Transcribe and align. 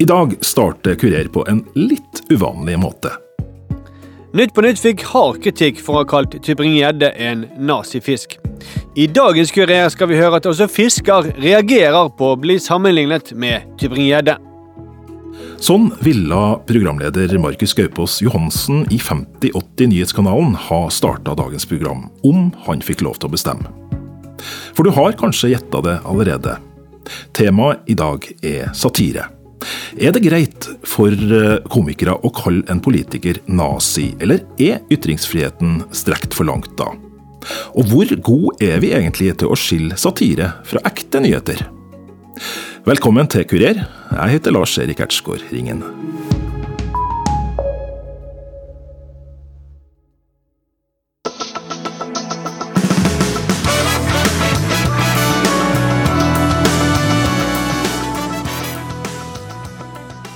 I 0.00 0.04
dag 0.04 0.36
starter 0.40 0.94
Kurer 0.94 1.24
på 1.28 1.42
en 1.48 1.58
litt 1.74 2.22
uvanlig 2.32 2.78
måte. 2.78 3.10
Nytt 4.32 4.54
på 4.56 4.62
nytt 4.64 4.78
fikk 4.80 5.02
hard 5.10 5.42
kritikk 5.44 5.80
for 5.84 5.92
å 5.92 6.00
ha 6.00 6.06
kalt 6.08 6.38
Tybring-Gjedde 6.40 7.10
en 7.20 7.42
nazifisk. 7.68 8.38
I 8.96 9.04
dagens 9.12 9.50
Kurer 9.52 9.90
skal 9.92 10.08
vi 10.08 10.16
høre 10.16 10.38
at 10.40 10.46
også 10.48 10.70
fisker 10.72 11.28
reagerer 11.36 12.08
på 12.16 12.30
å 12.32 12.38
bli 12.40 12.56
sammenlignet 12.56 13.34
med 13.36 13.66
Tybring-Gjedde. 13.82 14.38
Sånn 15.60 15.90
ville 16.00 16.38
programleder 16.70 17.34
Markus 17.42 17.76
Gaupås 17.76 18.22
Johansen 18.24 18.86
i 18.88 18.96
5080 18.96 19.90
Nyhetskanalen 19.92 20.54
ha 20.70 20.78
starta 20.88 21.34
dagens 21.36 21.68
program, 21.68 22.06
om 22.24 22.48
han 22.64 22.80
fikk 22.80 23.04
lov 23.04 23.20
til 23.20 23.28
å 23.28 23.34
bestemme. 23.34 23.68
For 24.72 24.88
du 24.88 24.94
har 24.96 25.12
kanskje 25.20 25.52
gjetta 25.52 25.84
det 25.84 25.98
allerede. 26.08 26.56
Temaet 27.36 27.84
i 27.92 27.98
dag 28.00 28.24
er 28.40 28.72
satire. 28.72 29.28
Er 30.00 30.14
det 30.14 30.22
greit 30.24 30.68
for 30.88 31.12
eh, 31.12 31.58
komikere 31.72 32.16
å 32.24 32.32
kalle 32.34 32.64
en 32.72 32.80
politiker 32.82 33.42
nazi, 33.50 34.10
eller 34.22 34.44
er 34.60 34.80
ytringsfriheten 34.92 35.82
strekt 35.96 36.36
for 36.36 36.48
langt 36.48 36.72
da? 36.80 36.92
Og 37.74 37.88
hvor 37.90 38.16
god 38.24 38.64
er 38.64 38.80
vi 38.84 38.92
egentlig 38.96 39.32
til 39.40 39.52
å 39.52 39.58
skille 39.58 39.98
satire 40.00 40.52
fra 40.68 40.82
ekte 40.88 41.22
nyheter? 41.24 41.64
Velkommen 42.88 43.28
til 43.28 43.44
Kurer. 43.48 43.84
Jeg 44.10 44.36
heter 44.36 44.56
Lars 44.56 44.78
Erik 44.80 45.02
Ertsgaard 45.04 45.44
Ringen. 45.52 45.84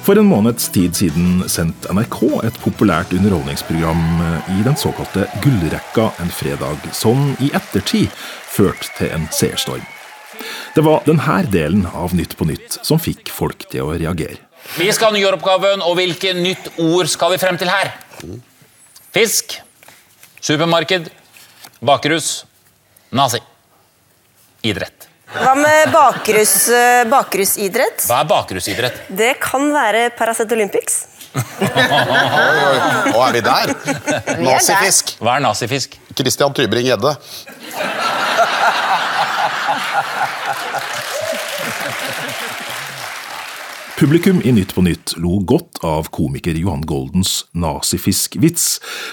For 0.04 0.18
en 0.20 0.26
måneds 0.28 0.66
tid 0.68 0.92
siden 0.98 1.46
sendte 1.48 1.88
NRK 1.96 2.18
et 2.44 2.56
populært 2.60 3.14
underholdningsprogram 3.16 4.02
i 4.52 4.64
den 4.66 4.76
såkalte 4.76 5.24
Gullrekka 5.40 6.10
en 6.20 6.28
fredag, 6.28 6.82
som 6.92 7.30
i 7.40 7.48
ettertid 7.56 8.12
førte 8.52 8.90
til 8.98 9.14
en 9.16 9.24
seerstorm. 9.32 9.86
Det 10.76 10.84
var 10.84 11.06
denne 11.06 11.38
delen 11.48 11.86
av 11.88 12.12
Nytt 12.12 12.36
på 12.36 12.44
nytt 12.50 12.76
som 12.84 13.00
fikk 13.00 13.32
folk 13.32 13.64
til 13.70 13.86
å 13.86 13.94
reagere. 13.96 14.42
Vi 14.76 14.90
skal 14.92 15.12
ha 15.12 15.16
nyoppgaven, 15.16 15.80
og 15.80 15.96
hvilke 15.96 16.34
nytt 16.36 16.68
ord 16.84 17.08
skal 17.08 17.32
vi 17.32 17.40
frem 17.40 17.56
til 17.60 17.72
her? 17.72 17.94
Fisk, 19.14 19.56
supermarked, 20.44 21.08
bakrus, 21.80 22.44
nazi. 23.08 23.40
Idrett. 24.64 25.08
Hva 25.34 25.54
med 25.58 25.90
bakrus, 25.92 26.52
bakrusidrett? 27.10 28.04
Hva 28.06 28.20
er 28.22 28.28
bakrusidrett? 28.30 29.00
Det 29.08 29.32
kan 29.42 29.66
være 29.74 30.08
Paracet 30.14 30.52
Olympics. 30.54 31.02
Å, 31.34 33.18
er 33.26 33.32
vi 33.34 33.42
der? 33.42 33.72
Nazifisk. 34.38 35.16
Hva 35.18 35.36
er 35.38 35.42
nazifisk? 35.42 35.96
Christian 36.14 36.54
Tybring-Gjedde. 36.54 37.16
Publikum 43.98 44.40
i 44.44 44.52
Nytt 44.52 44.74
på 44.74 44.82
Nytt 44.82 45.12
lo 45.22 45.36
godt 45.38 45.78
av 45.86 46.08
komiker 46.10 46.56
Johan 46.58 46.80
Goldens 46.82 47.44
nazifisk-vits, 47.54 48.64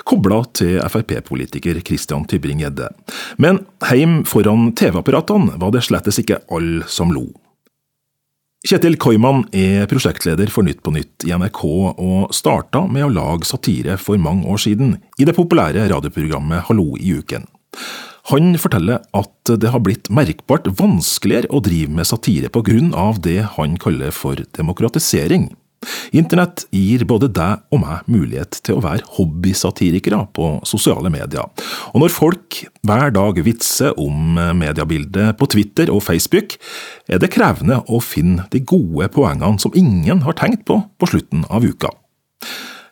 kobla 0.10 0.40
til 0.58 0.80
Frp-politiker 0.82 1.78
Christian 1.86 2.26
Tybring-Gjedde. 2.26 2.88
Men 3.38 3.62
heim 3.92 4.24
foran 4.26 4.72
TV-apparatene 4.74 5.60
var 5.62 5.76
det 5.76 5.84
slettes 5.86 6.18
ikke 6.24 6.40
alle 6.50 6.90
som 6.90 7.14
lo. 7.14 7.28
Kjetil 8.66 8.98
Koiman 9.02 9.44
er 9.54 9.86
prosjektleder 9.90 10.50
for 10.50 10.66
Nytt 10.66 10.82
på 10.82 10.96
Nytt 10.98 11.30
i 11.30 11.38
NRK, 11.38 11.62
og 12.02 12.34
starta 12.34 12.88
med 12.90 13.06
å 13.06 13.14
lage 13.14 13.46
satire 13.54 14.02
for 14.02 14.18
mange 14.18 14.50
år 14.50 14.66
siden, 14.66 14.96
i 15.22 15.30
det 15.30 15.38
populære 15.38 15.92
radioprogrammet 15.94 16.72
Hallo 16.72 16.96
i 16.98 17.20
uken. 17.22 17.46
Han 18.30 18.54
forteller 18.62 19.02
at 19.18 19.54
det 19.62 19.72
har 19.74 19.82
blitt 19.84 20.12
merkbart 20.14 20.70
vanskeligere 20.78 21.50
å 21.50 21.64
drive 21.66 21.90
med 21.98 22.08
satire 22.10 22.52
på 22.54 22.62
grunn 22.68 22.94
av 22.94 23.22
det 23.26 23.40
han 23.58 23.80
kaller 23.82 24.14
for 24.16 24.40
demokratisering. 24.58 25.50
Internett 26.14 26.68
gir 26.70 27.02
både 27.10 27.32
deg 27.34 27.64
og 27.74 27.80
meg 27.82 28.10
mulighet 28.12 28.60
til 28.62 28.78
å 28.78 28.84
være 28.84 29.08
hobbysatirikere 29.16 30.20
på 30.36 30.50
sosiale 30.70 31.10
medier. 31.14 31.48
Og 31.96 32.04
når 32.04 32.14
folk 32.14 32.60
hver 32.86 33.14
dag 33.16 33.40
vitser 33.42 33.98
om 34.02 34.38
mediebildet 34.60 35.40
på 35.40 35.50
Twitter 35.50 35.90
og 35.94 36.04
Facebook, 36.06 36.60
er 37.10 37.22
det 37.22 37.32
krevende 37.34 37.80
å 37.90 38.02
finne 38.04 38.46
de 38.54 38.62
gode 38.62 39.10
poengene 39.16 39.58
som 39.64 39.74
ingen 39.74 40.22
har 40.28 40.38
tenkt 40.38 40.68
på 40.70 40.84
på 41.02 41.10
slutten 41.10 41.48
av 41.50 41.66
uka. 41.66 41.90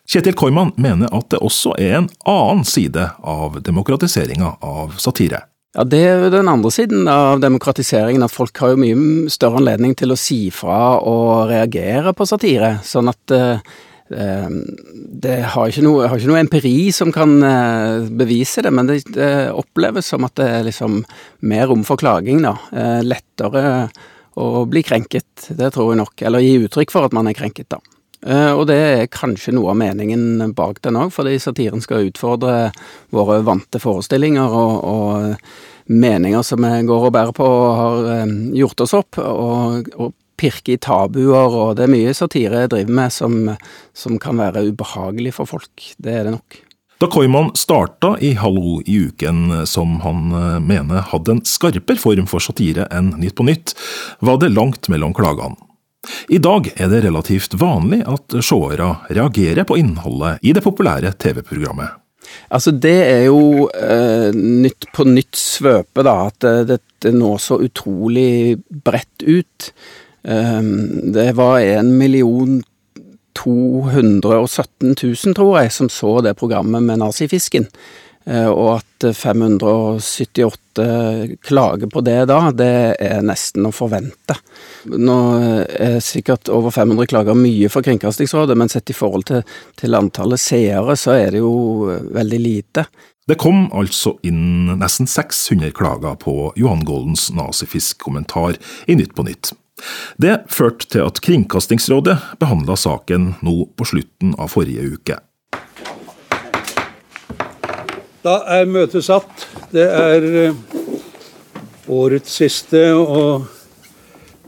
Kjetil 0.10 0.34
Koiman 0.34 0.72
mener 0.82 1.12
at 1.14 1.28
det 1.30 1.38
også 1.46 1.76
er 1.78 2.00
en 2.00 2.08
annen 2.26 2.66
side 2.66 3.04
av 3.22 3.60
demokratiseringa 3.62 4.56
av 4.66 4.96
satire. 4.98 5.44
Ja, 5.78 5.84
Det 5.86 6.00
er 6.02 6.24
jo 6.24 6.32
den 6.34 6.50
andre 6.50 6.72
siden 6.74 7.06
av 7.08 7.44
demokratiseringen, 7.44 8.24
at 8.26 8.34
folk 8.34 8.58
har 8.58 8.74
jo 8.74 8.80
mye 8.82 9.30
større 9.30 9.62
anledning 9.62 9.94
til 9.94 10.10
å 10.10 10.18
si 10.18 10.48
fra 10.50 10.98
og 10.98 11.52
reagere 11.52 12.16
på 12.18 12.26
satire. 12.26 12.80
Sånn 12.82 13.12
at 13.12 13.36
eh, 13.36 13.62
det 14.10 15.36
har 15.54 15.70
ikke, 15.70 15.86
noe, 15.86 16.10
har 16.10 16.18
ikke 16.18 16.32
noe 16.32 16.42
empiri 16.42 16.90
som 16.96 17.14
kan 17.14 17.38
eh, 17.46 18.10
bevise 18.10 18.66
det, 18.66 18.74
men 18.74 18.90
det, 18.90 19.04
oppleves 19.54 20.10
som 20.10 20.26
at 20.26 20.34
det 20.42 20.50
er 20.56 20.66
liksom 20.72 21.04
mer 21.46 21.70
rom 21.70 21.86
for 21.86 22.02
klaging, 22.02 22.42
da. 22.48 22.56
Eh, 22.74 23.06
lettere 23.06 23.64
å 24.42 24.66
bli 24.66 24.82
krenket, 24.82 25.52
det 25.54 25.70
tror 25.76 25.94
jeg 25.94 26.02
nok. 26.02 26.26
Eller 26.26 26.42
gi 26.42 26.58
uttrykk 26.66 26.98
for 26.98 27.06
at 27.06 27.14
man 27.14 27.30
er 27.30 27.38
krenket, 27.38 27.70
da. 27.70 27.78
Uh, 28.28 28.52
og 28.52 28.66
det 28.68 28.76
er 28.76 29.12
kanskje 29.12 29.54
noe 29.56 29.72
av 29.72 29.78
meningen 29.80 30.52
bak 30.56 30.82
den 30.84 30.98
òg, 31.00 31.14
fordi 31.16 31.38
satiren 31.40 31.80
skal 31.84 32.10
utfordre 32.10 32.74
våre 33.16 33.40
vante 33.48 33.80
forestillinger 33.80 34.56
og, 34.60 34.74
og 34.84 35.92
meninger 35.92 36.44
som 36.44 36.66
vi 36.66 36.82
går 36.90 37.06
og 37.08 37.14
bærer 37.16 37.36
på 37.38 37.48
og 37.48 37.70
har 37.80 38.26
um, 38.26 38.34
gjort 38.58 38.84
oss 38.84 38.96
opp, 38.98 39.22
og, 39.24 39.88
og 39.96 40.12
pirke 40.40 40.76
i 40.76 40.82
tabuer, 40.84 41.56
og 41.56 41.78
det 41.80 41.86
er 41.86 41.94
mye 41.94 42.16
satire 42.16 42.66
jeg 42.66 42.74
driver 42.74 42.98
med 43.00 43.16
som, 43.16 43.38
som 43.96 44.20
kan 44.20 44.40
være 44.40 44.66
ubehagelig 44.68 45.34
for 45.40 45.48
folk. 45.56 45.94
Det 46.00 46.16
er 46.16 46.28
det 46.28 46.36
nok. 46.36 46.60
Da 47.00 47.08
Koiman 47.08 47.54
starta 47.56 48.18
i 48.20 48.34
Hallo 48.36 48.82
i 48.84 48.98
uken, 49.08 49.64
som 49.68 50.02
han 50.04 50.28
mener 50.68 51.08
hadde 51.14 51.38
en 51.38 51.42
skarpere 51.48 52.00
form 52.00 52.28
for 52.28 52.44
satire 52.44 52.88
enn 52.92 53.14
Nytt 53.22 53.38
på 53.40 53.48
nytt, 53.48 53.76
var 54.20 54.40
det 54.44 54.52
langt 54.52 54.92
mellom 54.92 55.16
klagene. 55.16 55.56
I 56.30 56.40
dag 56.40 56.70
er 56.76 56.92
det 56.92 57.04
relativt 57.04 57.56
vanlig 57.60 58.04
at 58.08 58.38
seere 58.46 58.92
reagerer 59.10 59.68
på 59.68 59.78
innholdet 59.82 60.40
i 60.46 60.54
det 60.56 60.64
populære 60.64 61.12
TV-programmet. 61.20 61.98
Altså, 62.54 62.72
det 62.72 62.98
er 63.10 63.24
jo 63.28 63.68
eh, 63.74 64.30
nytt 64.36 64.90
på 64.94 65.06
nytt 65.08 65.38
svøpe, 65.40 66.04
da, 66.06 66.30
at 66.30 66.46
det, 66.70 66.80
nå 67.10 67.34
når 67.34 67.42
så 67.42 67.58
utrolig 67.66 68.60
bredt 68.70 69.26
ut. 69.26 69.72
Eh, 70.24 70.62
det 71.16 71.32
var 71.40 71.60
1 71.60 71.90
million 72.00 72.60
217 73.40 74.96
000, 75.04 75.36
tror 75.36 75.60
jeg, 75.62 75.72
som 75.72 75.90
så 75.90 76.20
det 76.26 76.38
programmet 76.40 76.84
med 76.84 77.02
nazifisken. 77.02 77.70
Og 78.30 78.76
at 78.76 79.06
578 79.18 80.84
klager 81.42 81.90
på 81.90 82.02
det 82.06 82.26
da, 82.30 82.52
det 82.54 82.96
er 83.02 83.24
nesten 83.26 83.66
å 83.66 83.72
forvente. 83.74 84.36
Nå 84.86 85.18
er 85.66 85.98
sikkert 86.04 86.52
over 86.54 86.70
500 86.76 87.10
klager 87.10 87.34
mye 87.38 87.70
for 87.74 87.82
Kringkastingsrådet, 87.86 88.58
men 88.60 88.70
sett 88.70 88.94
i 88.94 88.98
forhold 88.98 89.26
til, 89.32 89.42
til 89.80 89.98
antallet 89.98 90.42
seere, 90.44 90.94
så 91.00 91.12
er 91.18 91.34
det 91.34 91.42
jo 91.42 91.54
veldig 92.14 92.42
lite. 92.44 92.86
Det 93.30 93.38
kom 93.38 93.68
altså 93.78 94.16
inn 94.26 94.72
nesten 94.80 95.06
600 95.10 95.74
klager 95.78 96.16
på 96.18 96.52
Johan 96.58 96.82
Goldens 96.86 97.28
nazifisk-kommentar 97.34 98.58
i 98.90 98.96
Nytt 98.98 99.14
på 99.14 99.26
Nytt. 99.28 99.52
Det 100.18 100.36
førte 100.52 100.88
til 100.90 101.06
at 101.06 101.22
Kringkastingsrådet 101.24 102.18
behandla 102.42 102.76
saken 102.80 103.36
nå 103.46 103.56
på 103.78 103.86
slutten 103.92 104.34
av 104.38 104.50
forrige 104.56 104.96
uke. 104.96 105.20
Da 108.26 108.40
er 108.58 108.68
møtet 108.68 109.06
satt. 109.06 109.46
Det 109.72 109.86
er 109.86 110.52
årets 111.90 112.36
siste 112.42 112.82
og 112.96 113.48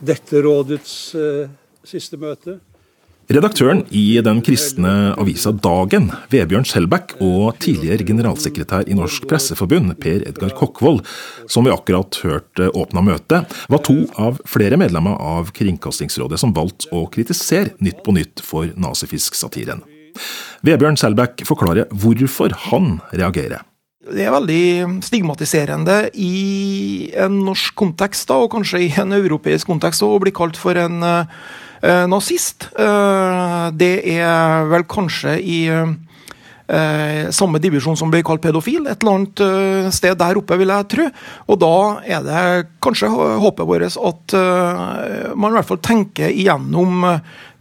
dette 0.01 0.41
rådets 0.43 0.97
siste 1.87 2.19
møte. 2.19 2.59
Redaktøren 3.31 3.85
i 3.95 4.17
den 4.19 4.41
kristne 4.43 5.13
avisa 5.15 5.53
Dagen, 5.55 6.09
Vebjørn 6.33 6.65
Skjelbæk, 6.67 7.13
og 7.23 7.61
tidligere 7.63 8.03
generalsekretær 8.03 8.89
i 8.91 8.97
Norsk 8.97 9.23
Presseforbund, 9.31 9.93
Per 10.03 10.25
Edgar 10.27 10.51
Kokkvold, 10.57 10.99
som 11.47 11.63
vi 11.63 11.71
akkurat 11.71 12.19
hørte 12.25 12.67
åpna 12.75 13.05
møtet, 13.07 13.55
var 13.71 13.83
to 13.87 14.01
av 14.19 14.41
flere 14.43 14.79
medlemmer 14.81 15.15
av 15.15 15.53
Kringkastingsrådet 15.55 16.41
som 16.43 16.51
valgte 16.57 16.91
å 16.91 17.05
kritisere 17.13 17.77
Nytt 17.79 18.03
på 18.03 18.17
Nytt 18.19 18.43
for 18.43 18.67
nazifisk-satiren. 18.75 19.85
Vebjørn 20.65 20.99
Selbekk 20.99 21.45
forklarer 21.47 21.89
hvorfor 21.91 22.53
han 22.69 22.97
reagerer. 23.11 23.65
Det 24.01 24.23
er 24.25 24.33
veldig 24.33 25.01
stigmatiserende 25.05 26.07
i 26.17 27.11
en 27.21 27.43
norsk 27.45 27.75
kontekst, 27.77 28.25
da, 28.31 28.39
og 28.41 28.49
kanskje 28.55 28.87
i 28.87 28.93
en 28.97 29.13
europeisk 29.13 29.69
kontekst, 29.69 30.01
å 30.01 30.17
bli 30.21 30.33
kalt 30.33 30.57
for 30.57 30.77
en 30.79 31.03
eh, 31.05 32.07
nazist. 32.09 32.71
Eh, 32.73 33.67
det 33.77 33.93
er 34.15 34.65
vel 34.71 34.87
kanskje 34.89 35.35
i 35.37 35.59
eh, 35.69 37.29
samme 37.29 37.61
divisjon 37.61 37.99
som 37.99 38.09
blir 38.09 38.25
kalt 38.25 38.41
pedofil, 38.41 38.89
et 38.89 39.05
eller 39.05 39.19
annet 39.19 39.93
sted 39.93 40.17
der 40.17 40.41
oppe, 40.41 40.57
vil 40.57 40.73
jeg 40.73 40.89
tro. 40.95 41.07
Og 41.53 41.61
da 41.61 41.77
er 42.01 42.25
det 42.25 42.43
kanskje 42.81 43.11
håpet 43.13 43.69
vårt 43.69 44.01
at 44.01 44.37
man 45.37 45.53
i 45.53 45.59
hvert 45.59 45.69
fall 45.69 45.83
tenker 45.85 46.33
igjennom 46.33 47.05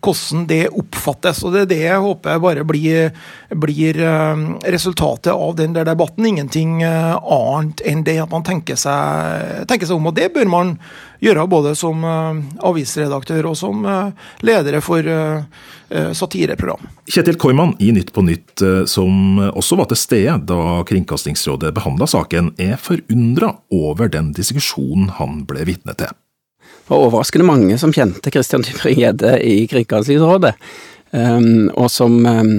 hvordan 0.00 0.46
det 0.48 0.68
oppfattes. 0.68 1.42
og 1.44 1.52
Det 1.52 1.64
er 1.64 1.70
det 1.70 1.80
jeg 1.82 2.04
håper 2.04 2.40
bare 2.42 2.64
blir, 2.64 3.10
blir 3.50 4.00
eh, 4.00 4.44
resultatet 4.72 5.32
av 5.32 5.56
den 5.56 5.74
der 5.76 5.88
debatten. 5.88 6.26
Ingenting 6.26 6.82
eh, 6.82 7.16
annet 7.16 7.82
enn 7.86 8.04
det 8.06 8.18
at 8.22 8.32
man 8.32 8.46
tenker 8.46 8.78
seg, 8.80 9.66
tenker 9.68 9.88
seg 9.88 9.98
om. 9.98 10.10
og 10.10 10.16
Det 10.16 10.30
bør 10.34 10.48
man 10.50 10.74
gjøre 11.20 11.46
både 11.50 11.74
som 11.78 12.04
eh, 12.04 12.40
avisredaktør 12.66 13.50
og 13.52 13.58
som 13.60 13.84
ledere 14.46 14.80
for 14.84 15.04
satireprogram. 15.90 16.84
Kjetil 17.10 17.38
Koiman 17.40 17.72
i 17.82 17.90
Nytt 17.92 18.12
på 18.14 18.22
Nytt, 18.22 18.62
som 18.86 19.40
også 19.42 19.80
var 19.80 19.90
til 19.90 19.98
stede 19.98 20.36
da 20.46 20.84
Kringkastingsrådet 20.86 21.74
behandla 21.74 22.06
saken, 22.10 22.52
er 22.62 22.78
forundra 22.78 23.56
over 23.74 24.12
den 24.12 24.30
diskusjonen 24.36 25.10
han 25.18 25.42
ble 25.50 25.66
vitne 25.66 25.96
til 25.98 26.14
var 26.90 27.06
overraskende 27.06 27.46
mange 27.46 27.78
som 27.78 27.94
kjente 27.94 28.32
Christian 28.34 28.64
Tybring-Gjedde 28.66 29.36
i 29.46 29.64
Kringkastingsrådet, 29.70 30.54
um, 31.14 31.70
og 31.78 31.90
som 31.92 32.18
um, 32.26 32.54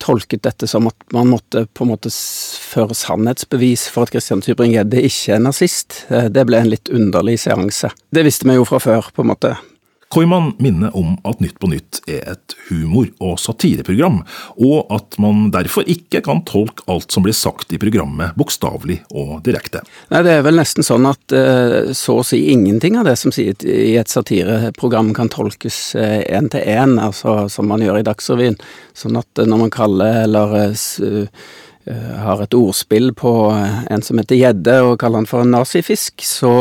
tolket 0.00 0.42
dette 0.46 0.66
som 0.70 0.88
at 0.90 0.96
man 1.14 1.30
måtte 1.30 1.66
på 1.76 1.84
en 1.84 1.92
måte 1.92 2.10
føre 2.10 2.96
sannhetsbevis 2.96 3.86
for 3.92 4.06
at 4.06 4.14
Christian 4.14 4.42
Tybring-Gjedde 4.44 5.04
ikke 5.06 5.36
er 5.36 5.44
nazist. 5.44 6.04
Eh, 6.08 6.30
det 6.32 6.46
ble 6.48 6.62
en 6.62 6.70
litt 6.72 6.90
underlig 6.92 7.36
seanse. 7.44 7.92
Det 8.10 8.24
visste 8.26 8.48
vi 8.48 8.56
jo 8.56 8.66
fra 8.68 8.80
før, 8.82 9.10
på 9.14 9.24
en 9.24 9.32
måte. 9.34 9.54
Koiman 10.10 10.52
minner 10.58 10.96
om 10.96 11.14
at 11.22 11.38
Nytt 11.40 11.60
på 11.62 11.68
Nytt 11.70 12.00
er 12.10 12.24
et 12.32 12.54
humor- 12.66 13.12
og 13.22 13.38
satireprogram, 13.38 14.20
og 14.58 14.90
at 14.90 15.14
man 15.22 15.52
derfor 15.54 15.86
ikke 15.86 16.22
kan 16.26 16.42
tolke 16.48 16.82
alt 16.90 17.14
som 17.14 17.22
blir 17.22 17.36
sagt 17.36 17.70
i 17.70 17.78
programmet 17.78 18.34
bokstavelig 18.40 18.98
og 19.14 19.38
direkte. 19.46 19.84
Nei, 20.10 20.24
Det 20.26 20.34
er 20.34 20.42
vel 20.42 20.58
nesten 20.58 20.86
sånn 20.86 21.06
at 21.06 21.36
uh, 21.36 21.94
så 21.94 22.18
å 22.18 22.26
si 22.26 22.42
ingenting 22.50 22.98
av 22.98 23.06
det 23.06 23.14
som 23.22 23.30
sies 23.30 23.62
i 23.62 23.94
et 24.00 24.10
satireprogram 24.10 25.14
kan 25.14 25.30
tolkes 25.30 25.94
én 25.94 26.50
uh, 26.50 26.52
til 26.56 26.66
én, 26.66 26.98
altså 26.98 27.46
som 27.46 27.70
man 27.70 27.82
gjør 27.84 28.02
i 28.02 28.06
Dagsrevyen. 28.10 28.58
Sånn 28.98 29.20
at 29.20 29.30
uh, 29.38 29.46
når 29.46 29.66
man 29.66 29.74
kaller 29.78 30.24
eller 30.24 30.58
Eh, 31.00 31.26
har 32.22 32.42
et 32.44 32.54
ordspill 32.56 33.10
på 33.16 33.32
eh, 33.54 33.80
en 33.90 34.04
som 34.04 34.20
heter 34.20 34.38
gjedde, 34.38 34.76
og 34.86 34.98
kaller 35.00 35.22
han 35.22 35.30
for 35.30 35.44
en 35.44 35.54
nazifisk, 35.54 36.22
så, 36.26 36.52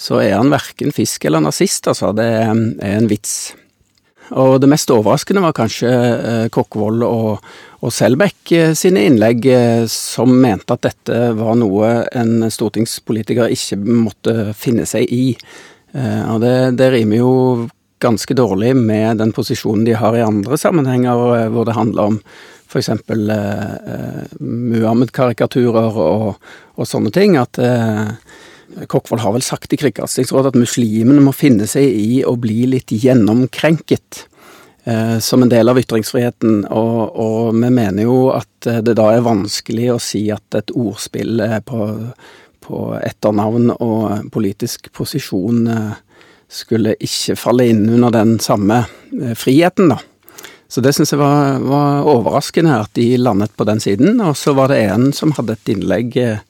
så 0.00 0.20
er 0.22 0.36
han 0.36 0.52
verken 0.52 0.94
fisk 0.94 1.26
eller 1.28 1.44
nazist, 1.44 1.88
altså. 1.90 2.12
Det 2.16 2.28
er 2.28 2.52
en 2.52 3.10
vits. 3.10 3.54
Og 4.38 4.56
det 4.62 4.70
mest 4.70 4.90
overraskende 4.94 5.42
var 5.44 5.56
kanskje 5.56 5.90
eh, 5.90 6.46
Kokkvold 6.52 7.04
og, 7.08 7.50
og 7.82 7.92
Selbekk 7.92 8.54
sine 8.78 9.06
innlegg, 9.08 9.48
som 9.90 10.32
mente 10.38 10.76
at 10.76 10.86
dette 10.86 11.20
var 11.36 11.58
noe 11.58 11.92
en 12.14 12.46
stortingspolitiker 12.52 13.52
ikke 13.52 13.80
måtte 13.82 14.52
finne 14.56 14.86
seg 14.88 15.10
i. 15.10 15.34
Og 15.92 16.38
det, 16.40 16.54
det 16.78 16.86
rimer 16.94 17.18
jo 17.18 17.32
ganske 18.00 18.34
dårlig 18.38 18.70
med 18.78 19.18
den 19.20 19.34
posisjonen 19.34 19.84
de 19.84 19.98
har 19.98 20.16
i 20.16 20.24
andre 20.24 20.56
sammenhenger, 20.58 21.50
hvor 21.52 21.66
det 21.68 21.76
handler 21.76 22.14
om 22.14 22.20
f.eks. 22.72 22.88
Eh, 22.88 22.96
eh, 23.94 24.34
Muhammed-karikaturer 24.40 26.00
og, 26.00 26.48
og, 26.74 26.88
sånne 26.88 27.12
ting. 27.14 27.36
At 27.40 27.60
eh, 27.62 28.12
Kokkvold 28.88 29.22
har 29.22 29.34
vel 29.36 29.44
sagt 29.44 29.74
i 29.74 29.78
Kringkastingsrådet 29.80 30.54
at 30.54 30.60
muslimene 30.60 31.22
må 31.24 31.34
finne 31.36 31.68
seg 31.68 31.84
i 31.84 32.22
å 32.24 32.36
bli 32.40 32.64
litt 32.72 32.94
gjennomkrenket. 32.96 34.26
Eh, 34.84 35.18
som 35.22 35.44
en 35.44 35.52
del 35.52 35.70
av 35.70 35.78
ytringsfriheten, 35.78 36.64
og, 36.74 37.02
og, 37.14 37.50
vi 37.54 37.68
mener 37.70 38.08
jo 38.08 38.32
at 38.34 38.70
det 38.82 38.96
da 38.98 39.12
er 39.14 39.22
vanskelig 39.22 39.92
å 39.92 40.00
si 40.02 40.24
at 40.34 40.58
et 40.58 40.72
ordspill 40.74 41.38
på, 41.68 41.84
på 42.62 42.80
etternavn 42.98 43.74
og 43.76 44.32
politisk 44.34 44.90
posisjon 44.96 45.68
eh, 45.70 45.92
skulle 46.52 46.96
ikke 47.00 47.36
falle 47.38 47.66
inn 47.72 47.86
under 47.88 48.12
den 48.14 48.36
samme 48.42 48.84
eh, 48.84 49.36
friheten, 49.38 49.92
da. 49.94 50.00
Så 50.72 50.80
det 50.80 50.94
syns 50.96 51.12
jeg 51.12 51.20
var, 51.20 51.58
var, 51.68 52.06
overraskende 52.08 52.78
at 52.86 52.94
de 52.96 53.10
landet 53.20 53.52
på 53.60 53.66
den 53.68 53.80
siden. 53.82 54.16
Og 54.24 54.38
så 54.40 54.54
var 54.56 54.72
det 54.72 54.80
en 54.86 55.10
som 55.12 55.34
hadde 55.36 55.58
et 55.58 55.72
innlegg 55.74 56.16
eh, 56.16 56.44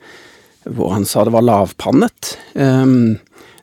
hvor 0.71 0.93
han 0.95 1.07
sa 1.09 1.25
det 1.27 1.35
var 1.35 1.43
lavpannet. 1.43 2.37
Um, 2.55 3.17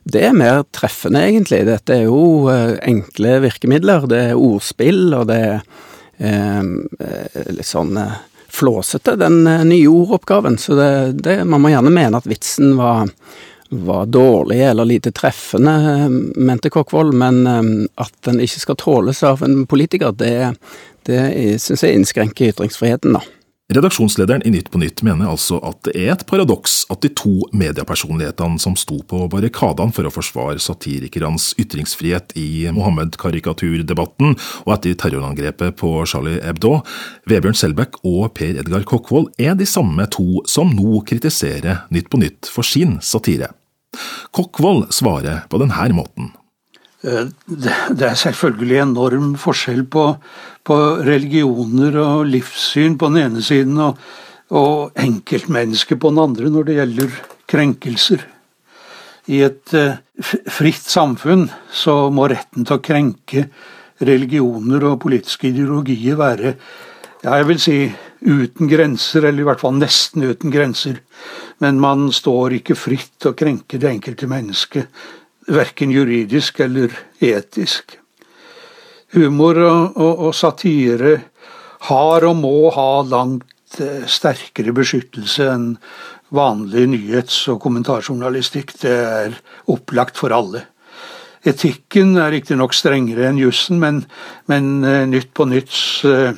det 0.04 0.26
er 0.26 0.36
mer 0.36 0.66
treffende, 0.76 1.22
egentlig. 1.24 1.62
Dette 1.64 1.96
er 1.96 2.10
jo 2.10 2.50
uh, 2.50 2.76
enkle 2.84 3.38
virkemidler. 3.46 4.04
Det 4.10 4.20
er 4.32 4.36
ordspill, 4.36 5.06
og 5.16 5.30
det 5.30 5.38
er 5.46 5.62
um, 6.60 6.74
litt 7.56 7.68
sånn 7.68 7.96
flåsete, 8.52 9.16
den 9.16 9.46
nye 9.46 9.88
ordoppgaven. 9.88 10.60
Så 10.60 10.76
det, 10.76 10.90
det, 11.24 11.38
man 11.48 11.64
må 11.64 11.72
gjerne 11.72 11.94
mene 11.94 12.20
at 12.20 12.28
vitsen 12.28 12.74
var 12.76 13.08
var 13.70 14.06
dårlig 14.06 14.60
eller 14.60 14.84
lite 14.84 15.12
treffende, 15.12 15.74
mente 16.36 16.70
Kokkvold, 16.70 17.14
men 17.14 17.46
um, 17.46 17.74
at 17.94 18.14
den 18.26 18.40
ikke 18.42 18.62
skal 18.64 18.78
tåles 18.80 19.22
av 19.26 19.44
en 19.46 19.62
politiker, 19.70 20.12
det, 20.12 20.54
det 21.06 21.20
syns 21.62 21.86
jeg 21.86 22.00
innskrenker 22.00 22.50
ytringsfriheten, 22.50 23.14
da. 23.18 23.22
Redaksjonslederen 23.70 24.42
i 24.46 24.50
Nytt 24.50 24.70
på 24.70 24.80
Nytt 24.82 25.04
mener 25.06 25.28
altså 25.30 25.60
at 25.62 25.84
det 25.86 25.92
er 25.94 26.08
et 26.10 26.24
paradoks 26.26 26.88
at 26.90 27.04
de 27.04 27.10
to 27.14 27.36
mediepersonlighetene 27.54 28.58
som 28.58 28.74
sto 28.74 28.98
på 29.06 29.28
barrikadene 29.30 29.94
for 29.94 30.08
å 30.08 30.10
forsvare 30.10 30.58
satirikernes 30.58 31.52
ytringsfrihet 31.62 32.34
i 32.40 32.66
Mohammed-karikaturdebatten 32.74 34.34
og 34.64 34.74
etter 34.74 34.98
terrorangrepet 34.98 35.78
på 35.78 35.92
Charlie 36.10 36.42
Hebdo, 36.42 36.80
Vebjørn 37.30 37.60
Selbekk 37.62 38.00
og 38.02 38.32
Per 38.34 38.58
Edgar 38.58 38.82
Kokkvold, 38.90 39.30
er 39.38 39.54
de 39.54 39.70
samme 39.70 40.08
to 40.10 40.42
som 40.50 40.74
nå 40.74 41.04
kritiserer 41.06 41.86
Nytt 41.94 42.10
på 42.10 42.24
Nytt 42.24 42.50
for 42.50 42.66
sin 42.66 42.98
satire. 42.98 43.52
Kokkvold 44.36 44.90
svarer 44.94 45.44
på 45.50 45.58
denne 45.62 45.88
måten. 45.96 46.30
Eh, 47.02 47.30
det 47.48 48.06
er 48.06 48.18
selvfølgelig 48.18 48.82
enorm 48.84 49.30
forskjell 49.40 49.86
på, 49.90 50.04
på, 50.66 50.76
religioner 51.06 51.96
og 52.02 52.26
livssyn 52.28 52.98
på 53.00 53.08
den 53.10 53.24
ene 53.24 53.44
siden 53.44 53.80
og, 53.80 53.96
og 54.52 55.00
enkeltmennesket 55.00 56.00
på 56.00 56.12
den 56.12 56.22
andre 56.26 56.52
når 56.52 56.68
det 56.68 56.78
gjelder 56.80 57.16
krenkelser. 57.50 58.26
I 59.32 59.42
et 59.46 59.74
eh, 59.76 59.96
fritt 60.52 60.84
samfunn 60.84 61.48
så 61.72 62.10
må 62.12 62.28
retten 62.30 62.68
til 62.68 62.76
å 62.76 62.84
krenke 62.84 63.46
religioner 64.00 64.84
og 64.90 65.00
politiske 65.02 65.50
ideologier 65.50 66.16
være 66.20 66.54
ja, 67.20 67.34
jeg 67.36 67.48
vil 67.50 67.58
si 67.60 67.78
uten 68.20 68.68
grenser, 68.68 69.24
eller 69.24 69.42
i 69.42 69.46
hvert 69.48 69.62
fall 69.62 69.78
nesten 69.78 70.24
uten 70.26 70.52
grenser. 70.52 71.00
Men 71.58 71.80
man 71.80 72.10
står 72.12 72.58
ikke 72.60 72.78
fritt 72.78 73.16
til 73.20 73.32
å 73.32 73.38
krenke 73.38 73.80
det 73.80 73.90
enkelte 73.94 74.28
mennesket, 74.30 74.88
verken 75.50 75.92
juridisk 75.94 76.60
eller 76.64 76.94
etisk. 77.20 77.96
Humor 79.16 79.58
og, 79.64 79.96
og, 79.96 80.26
og 80.28 80.34
satire 80.36 81.16
har 81.88 82.26
og 82.28 82.36
må 82.38 82.70
ha 82.76 82.90
langt 83.08 83.80
eh, 83.80 84.04
sterkere 84.06 84.74
beskyttelse 84.76 85.48
enn 85.50 85.70
vanlig 86.36 86.86
nyhets- 86.92 87.48
og 87.50 87.58
kommentarjournalistikk. 87.64 88.76
Det 88.84 88.92
er 88.92 89.40
opplagt 89.72 90.20
for 90.20 90.36
alle. 90.36 90.66
Etikken 91.40 92.18
er 92.20 92.34
riktignok 92.34 92.76
strengere 92.76 93.30
enn 93.30 93.40
jussen, 93.40 93.80
men, 93.80 94.04
men 94.50 94.84
eh, 94.84 95.06
Nytt 95.08 95.32
på 95.34 95.48
Nytts 95.48 95.82
eh, 96.04 96.36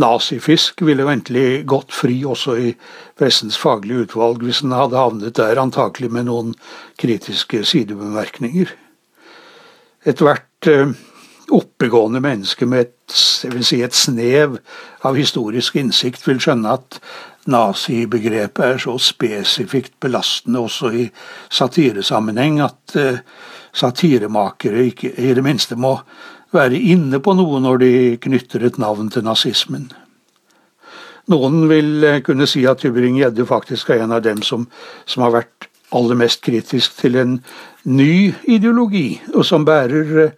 nazifisk 0.00 0.82
ville 0.86 1.06
ventelig 1.06 1.64
gått 1.68 1.92
fri 1.94 2.16
også 2.26 2.56
i 2.58 2.72
pressens 3.18 3.58
faglige 3.60 4.06
utvalg 4.06 4.42
hvis 4.44 4.62
den 4.64 4.74
hadde 4.76 4.98
havnet 4.98 5.36
der, 5.38 5.60
antakelig 5.60 6.10
med 6.12 6.28
noen 6.30 6.54
kritiske 7.00 7.62
sidebemerkninger. 7.68 8.72
Ethvert 10.08 10.70
eh, 10.70 10.94
oppegående 11.50 12.22
menneske 12.24 12.66
med 12.66 12.86
et, 12.86 13.16
si 13.66 13.80
et 13.82 13.96
snev 13.96 14.58
av 15.06 15.18
historisk 15.18 15.76
innsikt 15.80 16.26
vil 16.28 16.40
skjønne 16.42 16.76
at 16.78 17.00
nazibegrepet 17.50 18.64
er 18.64 18.82
så 18.82 18.96
spesifikt 19.00 19.96
belastende 20.02 20.60
også 20.60 20.92
i 20.94 21.06
satiresammenheng 21.52 22.60
at 22.64 22.96
eh, 23.00 23.22
satiremakere 23.72 24.86
ikke 24.90 25.14
i 25.16 25.32
det 25.34 25.44
minste 25.44 25.78
må 25.78 25.96
være 26.54 26.78
inne 26.78 27.20
på 27.22 27.34
noe 27.38 27.60
når 27.62 27.82
de 27.82 27.92
knytter 28.22 28.64
et 28.66 28.78
navn 28.80 29.10
til 29.12 29.26
nazismen. 29.26 29.90
Noen 31.30 31.66
vil 31.70 32.04
eh, 32.04 32.22
kunne 32.26 32.48
si 32.50 32.64
at 32.66 32.82
Tybring-Gjedde 32.82 33.46
faktisk 33.46 33.92
er 33.92 34.04
en 34.04 34.16
av 34.16 34.24
dem 34.24 34.42
som, 34.42 34.66
som, 35.06 35.22
har 35.26 35.36
vært 35.36 35.68
aller 35.94 36.18
mest 36.18 36.42
kritisk 36.42 36.96
til 36.98 37.18
en 37.20 37.36
ny 37.84 38.32
ideologi, 38.50 39.20
og 39.34 39.46
som 39.46 39.66
bærer 39.68 40.24
eh, 40.24 40.34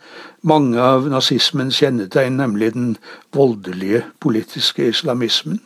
mange 0.49 0.81
av 0.83 1.09
nazismens 1.09 1.79
kjennetegn, 1.81 2.37
nemlig 2.43 2.73
den 2.75 2.97
voldelige 3.33 4.03
politiske 4.21 4.91
islamismen. 4.93 5.63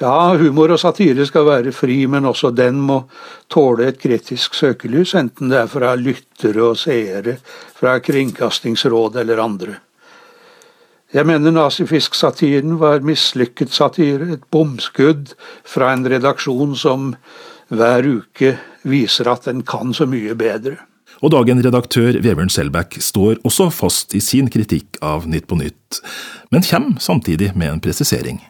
Ja, 0.00 0.32
humor 0.40 0.72
og 0.72 0.80
satire 0.80 1.26
skal 1.28 1.44
være 1.44 1.74
fri, 1.76 1.98
men 2.08 2.24
også 2.24 2.54
den 2.56 2.78
må 2.80 3.02
tåle 3.52 3.90
et 3.90 3.98
kritisk 4.00 4.54
søkelys, 4.56 5.12
enten 5.18 5.52
det 5.52 5.58
er 5.60 5.68
fra 5.68 5.92
lyttere 6.00 6.62
og 6.70 6.78
seere, 6.80 7.36
fra 7.76 7.98
Kringkastingsrådet 8.00 9.20
eller 9.20 9.42
andre. 9.44 9.74
Jeg 11.12 11.26
mener 11.26 11.52
nazifisk-satiren 11.52 12.78
var 12.80 13.02
mislykket 13.04 13.74
satire, 13.76 14.30
et 14.38 14.44
bomskudd 14.48 15.34
fra 15.68 15.90
en 15.92 16.06
redaksjon 16.08 16.72
som 16.78 17.10
hver 17.68 18.06
uke 18.06 18.54
viser 18.88 19.28
at 19.28 19.50
den 19.50 19.60
kan 19.68 19.92
så 19.92 20.06
mye 20.08 20.32
bedre. 20.38 20.78
Og 21.20 21.34
dagen 21.34 21.60
redaktør 21.60 22.16
Vebjørn 22.22 22.48
Selbekk 22.48 22.96
står 23.04 23.42
også 23.44 23.68
fast 23.74 24.16
i 24.16 24.22
sin 24.24 24.48
kritikk 24.48 24.96
av 25.04 25.28
Nytt 25.28 25.50
på 25.50 25.58
Nytt, 25.60 26.00
men 26.54 26.64
kommer 26.64 26.96
samtidig 27.04 27.50
med 27.52 27.74
en 27.74 27.84
presisering. 27.84 28.40